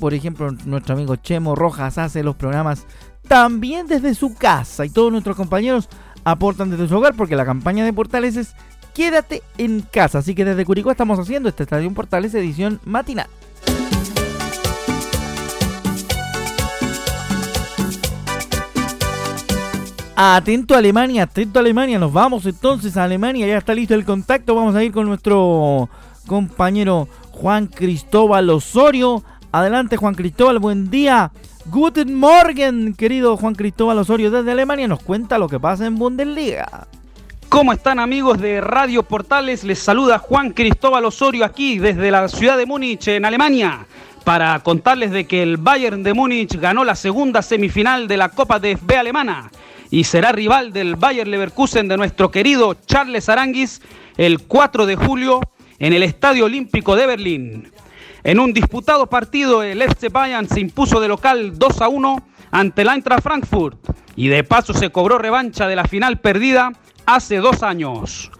por 0.00 0.14
ejemplo, 0.14 0.50
nuestro 0.64 0.96
amigo 0.96 1.14
Chemo 1.14 1.54
Rojas 1.54 1.96
hace 1.96 2.24
los 2.24 2.34
programas 2.34 2.86
también 3.28 3.86
desde 3.86 4.16
su 4.16 4.34
casa. 4.34 4.84
Y 4.84 4.90
todos 4.90 5.12
nuestros 5.12 5.36
compañeros 5.36 5.88
aportan 6.24 6.70
desde 6.70 6.88
su 6.88 6.96
hogar 6.96 7.14
porque 7.14 7.36
la 7.36 7.44
campaña 7.44 7.84
de 7.84 7.92
Portales 7.92 8.36
es 8.36 8.56
Quédate 8.94 9.42
en 9.58 9.80
casa. 9.82 10.18
Así 10.18 10.34
que 10.34 10.44
desde 10.44 10.64
Curicó 10.64 10.90
estamos 10.90 11.18
haciendo 11.18 11.48
este 11.48 11.64
Estadio 11.64 11.92
Portales 11.92 12.34
edición 12.34 12.80
matinal. 12.84 13.28
Atento 20.22 20.74
a 20.74 20.78
Alemania, 20.78 21.22
atento 21.22 21.58
a 21.58 21.62
Alemania. 21.62 21.98
Nos 21.98 22.12
vamos 22.12 22.44
entonces 22.44 22.94
a 22.98 23.04
Alemania. 23.04 23.46
Ya 23.46 23.56
está 23.56 23.72
listo 23.72 23.94
el 23.94 24.04
contacto. 24.04 24.54
Vamos 24.54 24.74
a 24.74 24.84
ir 24.84 24.92
con 24.92 25.06
nuestro 25.06 25.88
compañero 26.26 27.08
Juan 27.30 27.68
Cristóbal 27.68 28.50
Osorio. 28.50 29.24
Adelante 29.50 29.96
Juan 29.96 30.14
Cristóbal, 30.14 30.58
buen 30.58 30.90
día. 30.90 31.32
Guten 31.66 32.14
Morgen, 32.14 32.92
querido 32.94 33.36
Juan 33.38 33.54
Cristóbal 33.54 33.98
Osorio 33.98 34.30
desde 34.30 34.50
Alemania. 34.50 34.88
Nos 34.88 35.02
cuenta 35.02 35.38
lo 35.38 35.48
que 35.48 35.58
pasa 35.58 35.86
en 35.86 35.96
Bundesliga. 35.96 36.86
¿Cómo 37.50 37.72
están 37.72 37.98
amigos 37.98 38.40
de 38.40 38.60
Radio 38.60 39.02
Portales? 39.02 39.64
Les 39.64 39.80
saluda 39.80 40.18
Juan 40.18 40.52
Cristóbal 40.52 41.04
Osorio 41.04 41.44
aquí 41.44 41.80
desde 41.80 42.12
la 42.12 42.28
ciudad 42.28 42.56
de 42.56 42.64
Múnich, 42.64 43.08
en 43.08 43.24
Alemania, 43.24 43.86
para 44.22 44.60
contarles 44.60 45.10
de 45.10 45.26
que 45.26 45.42
el 45.42 45.56
Bayern 45.56 46.04
de 46.04 46.14
Múnich 46.14 46.56
ganó 46.60 46.84
la 46.84 46.94
segunda 46.94 47.42
semifinal 47.42 48.06
de 48.06 48.16
la 48.16 48.28
Copa 48.28 48.60
de 48.60 48.76
FB 48.76 48.96
alemana 48.96 49.50
y 49.90 50.04
será 50.04 50.30
rival 50.30 50.72
del 50.72 50.94
Bayern 50.94 51.28
Leverkusen 51.28 51.88
de 51.88 51.96
nuestro 51.96 52.30
querido 52.30 52.74
Charles 52.86 53.28
Aranguis 53.28 53.82
el 54.16 54.38
4 54.44 54.86
de 54.86 54.94
julio 54.94 55.40
en 55.80 55.92
el 55.92 56.04
Estadio 56.04 56.44
Olímpico 56.44 56.94
de 56.94 57.06
Berlín. 57.06 57.72
En 58.22 58.38
un 58.38 58.52
disputado 58.52 59.08
partido, 59.08 59.64
el 59.64 59.82
FC 59.82 60.08
Bayern 60.08 60.48
se 60.48 60.60
impuso 60.60 61.00
de 61.00 61.08
local 61.08 61.58
2 61.58 61.80
a 61.80 61.88
1 61.88 62.22
ante 62.52 62.82
el 62.82 62.88
Eintracht 62.90 63.24
Frankfurt 63.24 63.76
y 64.14 64.28
de 64.28 64.44
paso 64.44 64.72
se 64.72 64.90
cobró 64.90 65.18
revancha 65.18 65.66
de 65.66 65.74
la 65.74 65.84
final 65.84 66.20
perdida 66.20 66.72
hace 67.14 67.38
dos 67.38 67.64
años. 67.64 68.30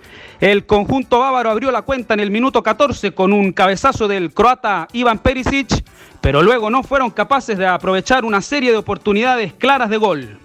El 0.40 0.64
conjunto 0.64 1.18
bávaro 1.18 1.50
abrió 1.50 1.72
la 1.72 1.82
cuenta 1.82 2.14
en 2.14 2.20
el 2.20 2.30
minuto 2.30 2.62
14 2.62 3.12
con 3.12 3.32
un 3.32 3.52
cabezazo 3.52 4.06
del 4.06 4.32
croata 4.32 4.86
Ivan 4.92 5.18
Perisic, 5.18 5.84
pero 6.20 6.42
luego 6.42 6.70
no 6.70 6.84
fueron 6.84 7.10
capaces 7.10 7.58
de 7.58 7.66
aprovechar 7.66 8.24
una 8.24 8.40
serie 8.40 8.70
de 8.70 8.76
oportunidades 8.76 9.52
claras 9.54 9.90
de 9.90 9.96
gol. 9.96 10.38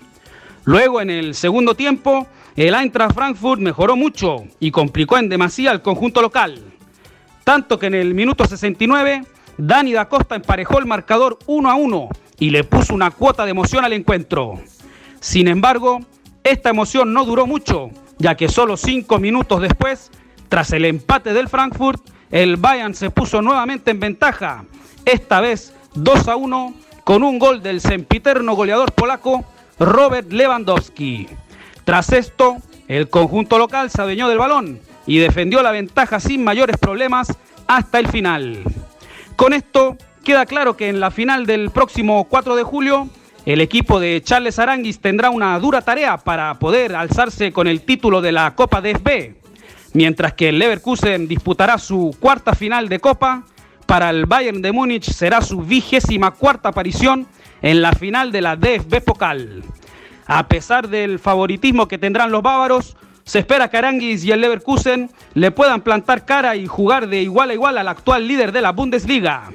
Luego, 0.63 1.01
en 1.01 1.11
el 1.11 1.35
segundo 1.35 1.75
tiempo, 1.75 2.25
el 2.55 2.73
Eintracht 2.73 3.13
Frankfurt 3.13 3.61
mejoró 3.61 3.95
mucho 3.95 4.45
y 4.59 4.71
complicó 4.71 5.17
en 5.17 5.29
demasía 5.29 5.69
al 5.69 5.83
conjunto 5.83 6.21
local. 6.21 6.63
Tanto 7.43 7.77
que 7.77 7.85
en 7.85 7.93
el 7.93 8.15
minuto 8.15 8.45
69, 8.45 9.23
Dani 9.57 9.93
da 9.93 10.09
Costa 10.09 10.35
emparejó 10.35 10.79
el 10.79 10.87
marcador 10.87 11.37
1 11.45 11.69
a 11.69 11.75
1 11.75 12.09
y 12.39 12.49
le 12.49 12.63
puso 12.63 12.95
una 12.95 13.11
cuota 13.11 13.45
de 13.45 13.51
emoción 13.51 13.85
al 13.85 13.93
encuentro. 13.93 14.59
Sin 15.19 15.47
embargo, 15.47 15.99
esta 16.43 16.69
emoción 16.69 17.13
no 17.13 17.23
duró 17.25 17.47
mucho, 17.47 17.91
ya 18.17 18.35
que 18.35 18.49
solo 18.49 18.77
cinco 18.77 19.19
minutos 19.19 19.61
después, 19.61 20.11
tras 20.49 20.71
el 20.71 20.85
empate 20.85 21.33
del 21.33 21.49
Frankfurt, 21.49 22.01
el 22.31 22.57
Bayern 22.57 22.93
se 22.93 23.09
puso 23.09 23.41
nuevamente 23.41 23.91
en 23.91 23.99
ventaja, 23.99 24.65
esta 25.05 25.41
vez 25.41 25.73
2 25.95 26.27
a 26.27 26.35
1, 26.35 26.73
con 27.03 27.23
un 27.23 27.39
gol 27.39 27.61
del 27.61 27.81
sempiterno 27.81 28.55
goleador 28.55 28.91
polaco 28.91 29.45
Robert 29.79 30.31
Lewandowski. 30.31 31.27
Tras 31.83 32.11
esto, 32.11 32.57
el 32.87 33.09
conjunto 33.09 33.57
local 33.57 33.89
se 33.89 34.01
adueñó 34.01 34.27
del 34.27 34.37
balón 34.37 34.79
y 35.05 35.19
defendió 35.19 35.61
la 35.61 35.71
ventaja 35.71 36.19
sin 36.19 36.43
mayores 36.43 36.77
problemas 36.77 37.27
hasta 37.67 37.99
el 37.99 38.07
final. 38.07 38.63
Con 39.35 39.53
esto 39.53 39.97
queda 40.23 40.45
claro 40.45 40.75
que 40.75 40.89
en 40.89 40.99
la 40.99 41.11
final 41.11 41.45
del 41.45 41.69
próximo 41.69 42.25
4 42.25 42.55
de 42.55 42.63
julio, 42.63 43.07
el 43.45 43.61
equipo 43.61 43.99
de 43.99 44.21
Charles 44.23 44.57
Aranguis 44.57 44.99
tendrá 44.99 45.29
una 45.29 45.57
dura 45.59 45.81
tarea 45.81 46.17
para 46.17 46.55
poder 46.55 46.95
alzarse 46.95 47.51
con 47.51 47.67
el 47.67 47.81
título 47.81 48.21
de 48.21 48.31
la 48.31 48.55
Copa 48.55 48.81
DFB, 48.81 49.35
mientras 49.93 50.33
que 50.33 50.49
el 50.49 50.57
Leverkusen 50.57 51.27
disputará 51.27 51.77
su 51.77 52.15
cuarta 52.19 52.55
final 52.55 52.89
de 52.89 52.99
Copa. 52.99 53.43
Para 53.85 54.09
el 54.09 54.25
Bayern 54.25 54.63
de 54.63 54.71
Múnich 54.71 55.11
será 55.11 55.41
su 55.41 55.61
vigésima 55.61 56.31
cuarta 56.31 56.69
aparición 56.69 57.27
en 57.61 57.83
la 57.83 57.93
final 57.93 58.31
de 58.31 58.41
la 58.41 58.55
DFB 58.55 59.03
Pokal. 59.03 59.63
A 60.25 60.47
pesar 60.47 60.87
del 60.87 61.19
favoritismo 61.19 61.87
que 61.87 61.99
tendrán 61.99 62.31
los 62.31 62.41
bávaros, 62.41 62.97
se 63.25 63.39
espera 63.39 63.69
que 63.69 63.77
Aranguis 63.77 64.23
y 64.23 64.31
el 64.31 64.41
Leverkusen 64.41 65.11
le 65.35 65.51
puedan 65.51 65.81
plantar 65.81 66.25
cara 66.25 66.55
y 66.55 66.65
jugar 66.65 67.07
de 67.07 67.21
igual 67.21 67.51
a 67.51 67.53
igual 67.53 67.77
al 67.77 67.87
actual 67.87 68.27
líder 68.27 68.51
de 68.51 68.61
la 68.61 68.71
Bundesliga. 68.71 69.51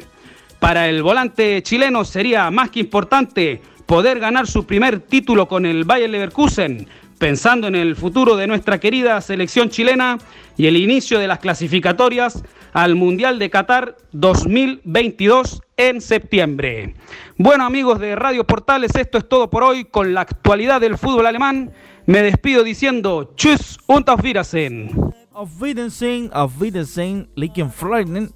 Para 0.60 0.88
el 0.88 1.02
volante 1.02 1.62
chileno 1.62 2.04
sería 2.04 2.50
más 2.50 2.70
que 2.70 2.80
importante 2.80 3.62
poder 3.90 4.20
ganar 4.20 4.46
su 4.46 4.66
primer 4.66 5.00
título 5.00 5.48
con 5.48 5.66
el 5.66 5.82
Bayer 5.82 6.08
Leverkusen, 6.08 6.86
pensando 7.18 7.66
en 7.66 7.74
el 7.74 7.96
futuro 7.96 8.36
de 8.36 8.46
nuestra 8.46 8.78
querida 8.78 9.20
selección 9.20 9.68
chilena 9.68 10.16
y 10.56 10.68
el 10.68 10.76
inicio 10.76 11.18
de 11.18 11.26
las 11.26 11.40
clasificatorias 11.40 12.44
al 12.72 12.94
Mundial 12.94 13.40
de 13.40 13.50
Qatar 13.50 13.96
2022 14.12 15.62
en 15.76 16.00
septiembre. 16.00 16.94
Bueno 17.36 17.64
amigos 17.64 17.98
de 17.98 18.14
Radio 18.14 18.46
Portales, 18.46 18.94
esto 18.94 19.18
es 19.18 19.28
todo 19.28 19.50
por 19.50 19.64
hoy 19.64 19.84
con 19.84 20.14
la 20.14 20.20
actualidad 20.20 20.80
del 20.80 20.96
fútbol 20.96 21.26
alemán. 21.26 21.72
Me 22.06 22.22
despido 22.22 22.62
diciendo 22.62 23.32
Tschüss 23.34 23.76
und 23.86 24.08
auf 24.08 24.22
Wiedersehen. 24.22 24.92
Auf 25.32 25.60
Wiedersehen, 25.60 26.30
auf 26.32 26.60
Wiedersehen, 26.60 27.28
Freuden. 27.74 28.30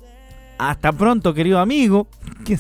Hasta 0.59 0.91
pronto, 0.91 1.33
querido 1.33 1.61
amigo. 1.61 2.09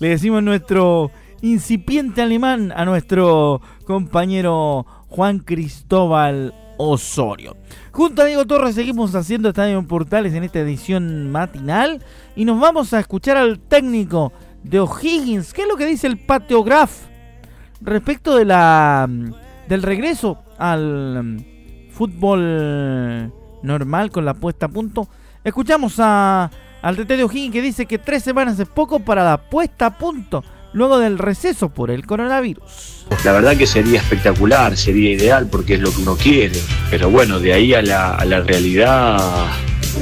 Le 0.00 0.08
decimos 0.08 0.42
nuestro 0.42 1.12
incipiente 1.42 2.22
alemán 2.22 2.72
a 2.74 2.84
nuestro 2.84 3.60
compañero 3.84 4.86
Juan 5.08 5.38
Cristóbal 5.38 6.54
Osorio. 6.78 7.56
Junto 7.92 8.22
a 8.22 8.24
Diego 8.24 8.46
Torres 8.46 8.74
seguimos 8.74 9.14
haciendo 9.14 9.48
Estadio 9.48 9.82
Portales 9.86 10.34
en 10.34 10.44
esta 10.44 10.60
edición 10.60 11.30
matinal 11.30 12.02
y 12.36 12.44
nos 12.44 12.60
vamos 12.60 12.92
a 12.92 13.00
escuchar 13.00 13.36
al 13.36 13.58
técnico 13.58 14.32
de 14.62 14.80
O'Higgins. 14.80 15.52
¿Qué 15.52 15.62
es 15.62 15.68
lo 15.68 15.76
que 15.76 15.86
dice 15.86 16.06
el 16.06 16.18
pateograf 16.18 17.06
respecto 17.80 18.36
de 18.36 18.44
la 18.44 19.08
del 19.68 19.82
regreso 19.82 20.38
al 20.58 21.44
fútbol 21.90 23.32
normal 23.62 24.10
con 24.10 24.24
la 24.24 24.34
puesta 24.34 24.66
a 24.66 24.68
punto? 24.70 25.08
Escuchamos 25.44 25.96
a, 25.98 26.50
al 26.82 26.96
TT 26.96 27.08
de 27.08 27.24
O'Higgins 27.24 27.52
que 27.52 27.62
dice 27.62 27.86
que 27.86 27.98
tres 27.98 28.22
semanas 28.22 28.58
es 28.58 28.68
poco 28.68 29.00
para 29.00 29.24
la 29.24 29.48
puesta 29.48 29.86
a 29.86 29.98
punto 29.98 30.42
luego 30.72 30.98
del 30.98 31.18
receso 31.18 31.68
por 31.70 31.90
el 31.90 32.06
coronavirus. 32.06 33.06
La 33.24 33.32
verdad 33.32 33.56
que 33.56 33.66
sería 33.66 34.00
espectacular, 34.00 34.76
sería 34.76 35.12
ideal 35.12 35.48
porque 35.50 35.74
es 35.74 35.80
lo 35.80 35.90
que 35.90 36.02
uno 36.02 36.16
quiere, 36.16 36.60
pero 36.90 37.10
bueno, 37.10 37.40
de 37.40 37.52
ahí 37.54 37.74
a 37.74 37.82
la, 37.82 38.14
a 38.14 38.24
la 38.24 38.40
realidad 38.40 39.18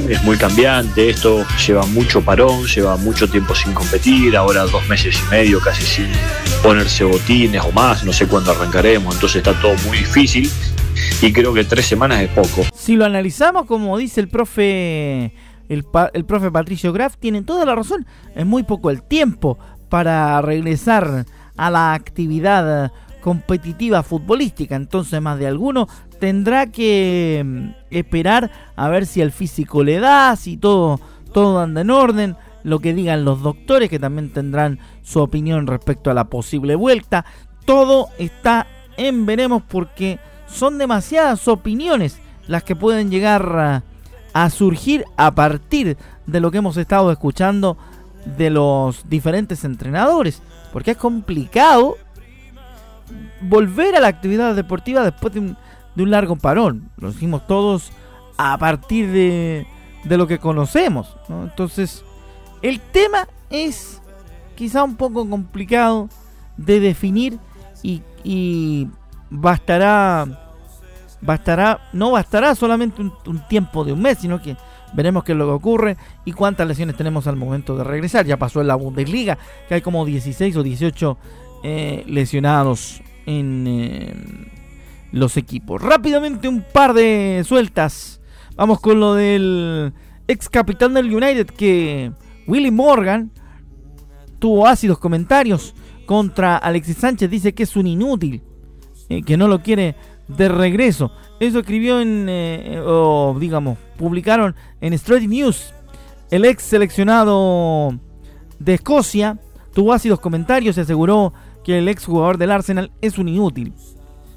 es 0.09 0.23
muy 0.23 0.37
cambiante, 0.37 1.09
esto 1.09 1.45
lleva 1.65 1.85
mucho 1.87 2.21
parón, 2.21 2.65
lleva 2.65 2.97
mucho 2.97 3.29
tiempo 3.29 3.55
sin 3.55 3.73
competir, 3.73 4.35
ahora 4.35 4.63
dos 4.63 4.87
meses 4.87 5.17
y 5.25 5.31
medio 5.31 5.59
casi 5.59 5.83
sin 5.83 6.07
ponerse 6.61 7.03
botines 7.03 7.63
o 7.63 7.71
más, 7.71 8.03
no 8.03 8.13
sé 8.13 8.27
cuándo 8.27 8.51
arrancaremos, 8.51 9.15
entonces 9.15 9.37
está 9.37 9.59
todo 9.59 9.75
muy 9.87 9.99
difícil. 9.99 10.49
Y 11.21 11.31
creo 11.31 11.53
que 11.53 11.63
tres 11.63 11.85
semanas 11.85 12.21
es 12.21 12.29
poco. 12.29 12.65
Si 12.73 12.95
lo 12.95 13.05
analizamos 13.05 13.65
como 13.65 13.97
dice 13.97 14.19
el 14.19 14.27
profe 14.29 15.31
el, 15.69 15.85
el 16.13 16.25
profe 16.25 16.51
Patricio 16.51 16.93
Graf, 16.93 17.17
tiene 17.17 17.43
toda 17.43 17.65
la 17.65 17.75
razón, 17.75 18.05
es 18.35 18.45
muy 18.45 18.63
poco 18.63 18.89
el 18.89 19.03
tiempo 19.03 19.57
para 19.89 20.41
regresar 20.41 21.25
a 21.55 21.71
la 21.71 21.93
actividad 21.93 22.91
competitiva 23.21 24.03
futbolística. 24.03 24.75
Entonces 24.75 25.21
más 25.21 25.39
de 25.39 25.47
alguno 25.47 25.87
tendrá 26.19 26.67
que 26.67 27.43
mm, 27.45 27.69
esperar 27.91 28.51
a 28.75 28.87
ver 28.89 29.05
si 29.05 29.21
el 29.21 29.31
físico 29.31 29.83
le 29.83 29.99
da, 29.99 30.35
si 30.35 30.57
todo, 30.57 30.99
todo 31.33 31.59
anda 31.59 31.81
en 31.81 31.89
orden, 31.89 32.35
lo 32.63 32.79
que 32.79 32.93
digan 32.93 33.25
los 33.25 33.41
doctores 33.41 33.89
que 33.89 33.99
también 33.99 34.31
tendrán 34.31 34.79
su 35.03 35.19
opinión 35.19 35.67
respecto 35.67 36.11
a 36.11 36.13
la 36.13 36.25
posible 36.25 36.75
vuelta. 36.75 37.25
Todo 37.65 38.07
está 38.17 38.67
en 38.97 39.25
veremos 39.25 39.63
porque 39.67 40.19
son 40.47 40.77
demasiadas 40.77 41.47
opiniones 41.47 42.19
las 42.47 42.63
que 42.63 42.75
pueden 42.75 43.11
llegar 43.11 43.83
a 44.33 44.49
surgir 44.49 45.03
a 45.17 45.31
partir 45.35 45.97
de 46.25 46.39
lo 46.39 46.51
que 46.51 46.59
hemos 46.59 46.77
estado 46.77 47.11
escuchando 47.11 47.77
de 48.35 48.49
los 48.49 49.07
diferentes 49.09 49.63
entrenadores, 49.63 50.41
porque 50.73 50.91
es 50.91 50.97
complicado 50.97 51.97
volver 53.41 53.95
a 53.95 53.99
la 53.99 54.07
actividad 54.07 54.55
deportiva 54.55 55.03
después 55.03 55.33
de 55.33 55.39
un, 55.39 55.57
largo 56.11 56.35
parón. 56.35 56.89
Lo 56.97 57.09
hicimos 57.09 57.47
todos 57.47 57.91
a 58.37 58.57
partir 58.57 59.11
de, 59.11 59.65
de 60.03 60.17
lo 60.17 60.27
que 60.27 60.39
conocemos. 60.39 61.15
Entonces, 61.29 62.03
el 62.61 62.79
tema 62.79 63.27
es 63.49 64.01
quizá 64.55 64.83
un 64.83 64.95
poco 64.95 65.27
complicado 65.27 66.09
de 66.57 66.79
definir 66.79 67.39
y, 67.81 68.03
y 68.23 68.87
bastará, 69.29 70.27
bastará, 71.21 71.89
no 71.93 72.11
bastará 72.11 72.53
solamente 72.55 73.01
un 73.01 73.47
tiempo 73.47 73.83
de 73.83 73.93
un 73.93 74.01
mes, 74.01 74.19
sino 74.19 74.41
que 74.41 74.57
Veremos 74.93 75.23
qué 75.23 75.33
es 75.33 75.37
lo 75.37 75.45
que 75.45 75.51
ocurre 75.51 75.97
y 76.25 76.31
cuántas 76.31 76.67
lesiones 76.67 76.95
tenemos 76.95 77.27
al 77.27 77.35
momento 77.35 77.75
de 77.75 77.83
regresar. 77.83 78.25
Ya 78.25 78.37
pasó 78.37 78.61
en 78.61 78.67
la 78.67 78.75
Bundesliga, 78.75 79.37
que 79.67 79.75
hay 79.75 79.81
como 79.81 80.05
16 80.05 80.55
o 80.57 80.63
18 80.63 81.17
eh, 81.63 82.03
lesionados 82.07 83.01
en 83.25 83.65
eh, 83.67 84.13
los 85.11 85.37
equipos. 85.37 85.81
Rápidamente 85.81 86.47
un 86.47 86.61
par 86.61 86.93
de 86.93 87.43
sueltas. 87.45 88.21
Vamos 88.55 88.79
con 88.79 88.99
lo 88.99 89.13
del 89.13 89.93
ex 90.27 90.49
capitán 90.49 90.93
del 90.93 91.13
United 91.13 91.47
que 91.47 92.11
Willy 92.47 92.71
Morgan 92.71 93.31
tuvo 94.39 94.67
ácidos 94.67 94.99
comentarios 94.99 95.75
contra 96.05 96.57
Alexis 96.57 96.97
Sánchez. 96.97 97.29
Dice 97.29 97.53
que 97.53 97.63
es 97.63 97.75
un 97.75 97.87
inútil, 97.87 98.41
eh, 99.09 99.21
que 99.21 99.37
no 99.37 99.47
lo 99.47 99.61
quiere 99.61 99.95
de 100.27 100.49
regreso. 100.49 101.11
Eso 101.39 101.59
escribió 101.59 102.01
en, 102.01 102.25
eh, 102.29 102.81
o 102.83 103.35
digamos, 103.39 103.77
publicaron 103.97 104.55
en 104.81 104.93
Straight 104.93 105.29
News. 105.29 105.73
El 106.31 106.45
ex 106.45 106.63
seleccionado 106.63 107.93
de 108.59 108.73
Escocia 108.73 109.37
tuvo 109.73 109.93
ácidos 109.93 110.19
comentarios 110.19 110.77
y 110.77 110.81
aseguró 110.81 111.33
que 111.63 111.77
el 111.77 111.87
ex 111.87 112.05
jugador 112.05 112.37
del 112.37 112.51
Arsenal 112.51 112.91
es 113.01 113.17
un 113.17 113.27
inútil. 113.27 113.73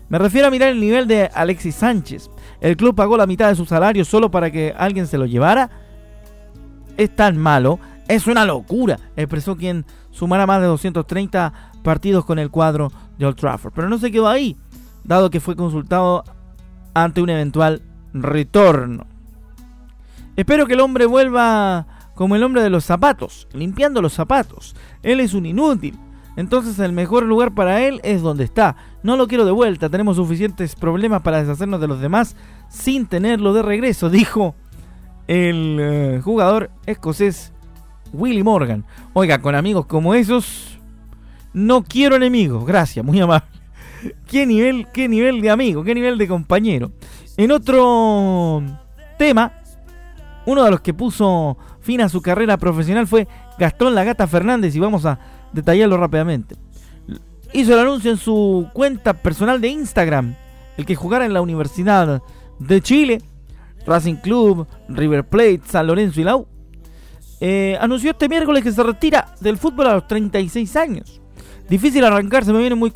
Me 0.08 0.18
refiero 0.18 0.48
a 0.48 0.50
mirar 0.50 0.70
el 0.70 0.80
nivel 0.80 1.06
de 1.06 1.30
Alexis 1.32 1.76
Sánchez. 1.76 2.30
El 2.60 2.76
club 2.76 2.94
pagó 2.94 3.16
la 3.16 3.26
mitad 3.26 3.48
de 3.48 3.54
su 3.54 3.64
salario 3.64 4.04
solo 4.04 4.30
para 4.30 4.50
que 4.50 4.74
alguien 4.76 5.06
se 5.06 5.16
lo 5.16 5.24
llevara. 5.24 5.70
Es 6.96 7.14
tan 7.14 7.38
malo, 7.38 7.78
es 8.08 8.26
una 8.26 8.44
locura, 8.44 8.98
expresó 9.16 9.56
quien 9.56 9.86
sumara 10.10 10.46
más 10.46 10.60
de 10.60 10.66
230 10.66 11.72
partidos 11.82 12.24
con 12.24 12.38
el 12.38 12.50
cuadro 12.50 12.92
de 13.18 13.26
Old 13.26 13.36
Trafford. 13.36 13.72
Pero 13.72 13.88
no 13.88 13.98
se 13.98 14.10
quedó 14.10 14.28
ahí 14.28 14.56
dado 15.04 15.30
que 15.30 15.40
fue 15.40 15.56
consultado 15.56 16.24
ante 16.94 17.22
un 17.22 17.30
eventual 17.30 17.82
retorno. 18.12 19.06
Espero 20.36 20.66
que 20.66 20.74
el 20.74 20.80
hombre 20.80 21.06
vuelva 21.06 21.86
como 22.14 22.36
el 22.36 22.42
hombre 22.42 22.62
de 22.62 22.70
los 22.70 22.84
zapatos, 22.84 23.48
limpiando 23.52 24.02
los 24.02 24.12
zapatos. 24.12 24.74
Él 25.02 25.20
es 25.20 25.34
un 25.34 25.46
inútil. 25.46 25.98
Entonces 26.36 26.78
el 26.78 26.92
mejor 26.92 27.24
lugar 27.24 27.54
para 27.54 27.82
él 27.82 28.00
es 28.04 28.22
donde 28.22 28.44
está. 28.44 28.76
No 29.02 29.16
lo 29.16 29.26
quiero 29.26 29.44
de 29.44 29.52
vuelta, 29.52 29.88
tenemos 29.88 30.16
suficientes 30.16 30.74
problemas 30.74 31.22
para 31.22 31.40
deshacernos 31.40 31.80
de 31.80 31.88
los 31.88 32.00
demás 32.00 32.36
sin 32.68 33.06
tenerlo 33.06 33.52
de 33.52 33.62
regreso, 33.62 34.10
dijo 34.10 34.54
el 35.26 35.78
eh, 35.80 36.20
jugador 36.22 36.70
escocés 36.86 37.52
Willy 38.12 38.42
Morgan. 38.42 38.84
Oiga, 39.12 39.40
con 39.40 39.54
amigos 39.54 39.86
como 39.86 40.14
esos, 40.14 40.78
no 41.52 41.82
quiero 41.82 42.16
enemigos. 42.16 42.66
Gracias, 42.66 43.04
muy 43.04 43.20
amable. 43.20 43.59
¿Qué 44.26 44.46
nivel, 44.46 44.86
qué 44.92 45.08
nivel 45.08 45.40
de 45.40 45.50
amigo, 45.50 45.84
qué 45.84 45.94
nivel 45.94 46.18
de 46.18 46.28
compañero? 46.28 46.92
En 47.36 47.50
otro 47.52 48.62
tema, 49.18 49.52
uno 50.46 50.64
de 50.64 50.70
los 50.70 50.80
que 50.80 50.94
puso 50.94 51.56
fin 51.80 52.00
a 52.00 52.08
su 52.08 52.22
carrera 52.22 52.56
profesional 52.56 53.06
fue 53.06 53.26
Gastón 53.58 53.94
Lagata 53.94 54.26
Fernández 54.26 54.74
y 54.74 54.80
vamos 54.80 55.06
a 55.06 55.18
detallarlo 55.52 55.96
rápidamente. 55.96 56.56
Hizo 57.52 57.74
el 57.74 57.80
anuncio 57.80 58.10
en 58.10 58.16
su 58.16 58.68
cuenta 58.72 59.14
personal 59.14 59.60
de 59.60 59.68
Instagram, 59.68 60.34
el 60.76 60.86
que 60.86 60.94
jugara 60.94 61.24
en 61.24 61.32
la 61.32 61.40
Universidad 61.40 62.22
de 62.58 62.80
Chile, 62.80 63.20
Racing 63.86 64.16
Club, 64.16 64.66
River 64.88 65.24
Plate, 65.24 65.62
San 65.66 65.86
Lorenzo 65.86 66.20
y 66.20 66.24
Lau. 66.24 66.46
Eh, 67.40 67.76
anunció 67.80 68.10
este 68.10 68.28
miércoles 68.28 68.62
que 68.62 68.70
se 68.70 68.82
retira 68.82 69.34
del 69.40 69.56
fútbol 69.56 69.86
a 69.86 69.94
los 69.94 70.06
36 70.06 70.76
años. 70.76 71.19
Difícil 71.70 72.04
arrancarse, 72.04 72.52
me 72.52 72.58
vienen 72.58 72.80
muy 72.80 72.92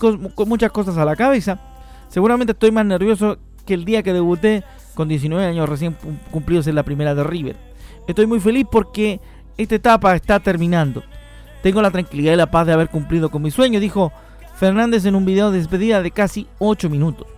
muchas 0.46 0.72
cosas 0.72 0.98
a 0.98 1.04
la 1.04 1.14
cabeza. 1.14 1.60
Seguramente 2.08 2.54
estoy 2.54 2.72
más 2.72 2.84
nervioso 2.84 3.38
que 3.64 3.74
el 3.74 3.84
día 3.84 4.02
que 4.02 4.12
debuté 4.12 4.64
con 4.96 5.06
19 5.06 5.46
años 5.46 5.68
recién 5.68 5.96
cumplidos 6.32 6.66
en 6.66 6.74
la 6.74 6.82
primera 6.82 7.14
de 7.14 7.22
River. 7.22 7.54
Estoy 8.08 8.26
muy 8.26 8.40
feliz 8.40 8.66
porque 8.68 9.20
esta 9.56 9.76
etapa 9.76 10.16
está 10.16 10.40
terminando. 10.40 11.04
Tengo 11.62 11.80
la 11.82 11.92
tranquilidad 11.92 12.32
y 12.32 12.36
la 12.36 12.50
paz 12.50 12.66
de 12.66 12.72
haber 12.72 12.88
cumplido 12.88 13.30
con 13.30 13.42
mi 13.42 13.52
sueño, 13.52 13.78
dijo 13.78 14.10
Fernández 14.56 15.06
en 15.06 15.14
un 15.14 15.24
video 15.24 15.52
de 15.52 15.58
despedida 15.58 16.02
de 16.02 16.10
casi 16.10 16.48
8 16.58 16.90
minutos. 16.90 17.28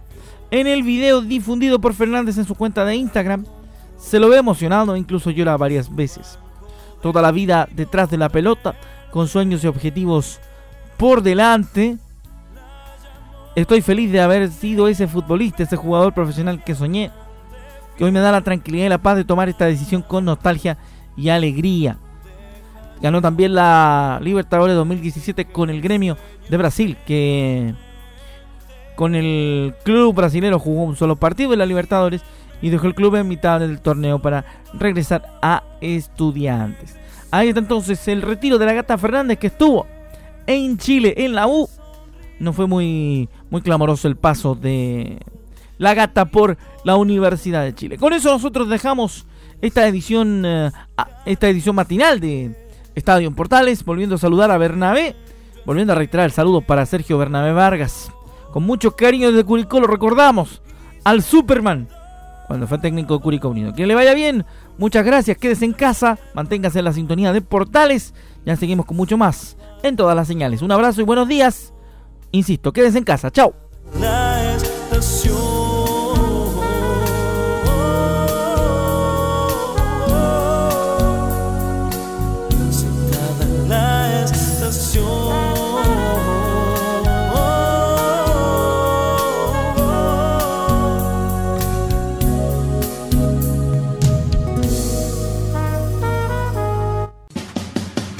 En 0.50 0.66
el 0.66 0.82
video 0.84 1.20
difundido 1.20 1.82
por 1.82 1.92
Fernández 1.92 2.38
en 2.38 2.46
su 2.46 2.54
cuenta 2.54 2.86
de 2.86 2.96
Instagram, 2.96 3.44
se 3.98 4.18
lo 4.18 4.30
ve 4.30 4.38
emocionado, 4.38 4.96
incluso 4.96 5.30
llora 5.30 5.58
varias 5.58 5.94
veces. 5.94 6.38
Toda 7.02 7.20
la 7.20 7.30
vida 7.30 7.68
detrás 7.72 8.08
de 8.08 8.16
la 8.16 8.30
pelota, 8.30 8.74
con 9.10 9.28
sueños 9.28 9.62
y 9.64 9.66
objetivos 9.66 10.40
por 10.96 11.22
delante. 11.22 11.98
Estoy 13.54 13.80
feliz 13.80 14.12
de 14.12 14.20
haber 14.20 14.50
sido 14.50 14.88
ese 14.88 15.06
futbolista, 15.06 15.62
ese 15.62 15.76
jugador 15.76 16.12
profesional 16.12 16.62
que 16.62 16.74
soñé, 16.74 17.10
que 17.96 18.04
hoy 18.04 18.12
me 18.12 18.20
da 18.20 18.30
la 18.30 18.42
tranquilidad 18.42 18.86
y 18.86 18.90
la 18.90 18.98
paz 18.98 19.16
de 19.16 19.24
tomar 19.24 19.48
esta 19.48 19.64
decisión 19.64 20.02
con 20.02 20.24
nostalgia 20.26 20.76
y 21.16 21.30
alegría. 21.30 21.96
Ganó 23.00 23.22
también 23.22 23.54
la 23.54 24.18
Libertadores 24.22 24.76
2017 24.76 25.46
con 25.46 25.70
el 25.70 25.80
gremio 25.80 26.16
de 26.48 26.56
Brasil, 26.56 26.96
que 27.06 27.74
con 28.94 29.14
el 29.14 29.74
club 29.84 30.14
brasileño 30.14 30.58
jugó 30.58 30.84
un 30.84 30.96
solo 30.96 31.16
partido 31.16 31.52
en 31.52 31.58
la 31.58 31.66
Libertadores 31.66 32.22
y 32.60 32.70
dejó 32.70 32.86
el 32.86 32.94
club 32.94 33.16
en 33.16 33.28
mitad 33.28 33.60
del 33.60 33.80
torneo 33.80 34.20
para 34.20 34.44
regresar 34.74 35.38
a 35.42 35.62
estudiantes. 35.80 36.96
Ahí 37.30 37.48
está 37.48 37.60
entonces 37.60 38.06
el 38.08 38.22
retiro 38.22 38.58
de 38.58 38.66
la 38.66 38.72
gata 38.72 38.96
Fernández 38.96 39.38
que 39.38 39.48
estuvo 39.48 39.86
en 40.46 40.78
Chile, 40.78 41.14
en 41.18 41.34
la 41.34 41.46
U. 41.46 41.68
No 42.38 42.52
fue 42.52 42.66
muy, 42.66 43.28
muy 43.50 43.62
clamoroso 43.62 44.08
el 44.08 44.16
paso 44.16 44.54
de 44.54 45.18
la 45.78 45.94
gata 45.94 46.26
por 46.26 46.56
la 46.84 46.96
Universidad 46.96 47.64
de 47.64 47.74
Chile. 47.74 47.98
Con 47.98 48.12
eso 48.12 48.30
nosotros 48.30 48.68
dejamos 48.68 49.26
esta 49.60 49.86
edición, 49.86 50.44
eh, 50.44 50.70
esta 51.24 51.48
edición 51.48 51.76
matinal 51.76 52.20
de 52.20 52.54
Estadio 52.94 53.28
en 53.28 53.34
Portales, 53.34 53.84
volviendo 53.84 54.16
a 54.16 54.18
saludar 54.18 54.50
a 54.50 54.58
Bernabé, 54.58 55.16
volviendo 55.64 55.92
a 55.92 55.96
reiterar 55.96 56.26
el 56.26 56.32
saludo 56.32 56.60
para 56.60 56.86
Sergio 56.86 57.18
Bernabé 57.18 57.52
Vargas. 57.52 58.10
Con 58.52 58.64
mucho 58.64 58.92
cariño 58.92 59.30
desde 59.30 59.44
Curicó 59.44 59.80
lo 59.80 59.86
recordamos 59.86 60.62
al 61.04 61.22
Superman 61.22 61.88
cuando 62.46 62.66
fue 62.66 62.78
técnico 62.78 63.16
de 63.16 63.22
Curicó 63.22 63.48
Unido. 63.48 63.74
Que 63.74 63.86
le 63.86 63.94
vaya 63.94 64.14
bien, 64.14 64.44
muchas 64.78 65.04
gracias, 65.04 65.36
quédese 65.36 65.64
en 65.64 65.72
casa, 65.72 66.18
manténgase 66.34 66.78
en 66.78 66.84
la 66.84 66.92
sintonía 66.92 67.32
de 67.32 67.42
Portales, 67.42 68.14
ya 68.44 68.56
seguimos 68.56 68.86
con 68.86 68.96
mucho 68.96 69.16
más 69.18 69.56
en 69.86 69.96
todas 69.96 70.16
las 70.16 70.28
señales. 70.28 70.62
Un 70.62 70.72
abrazo 70.72 71.00
y 71.00 71.04
buenos 71.04 71.28
días. 71.28 71.72
Insisto, 72.32 72.72
quédese 72.72 72.98
en 72.98 73.04
casa, 73.04 73.30
chao. 73.30 73.54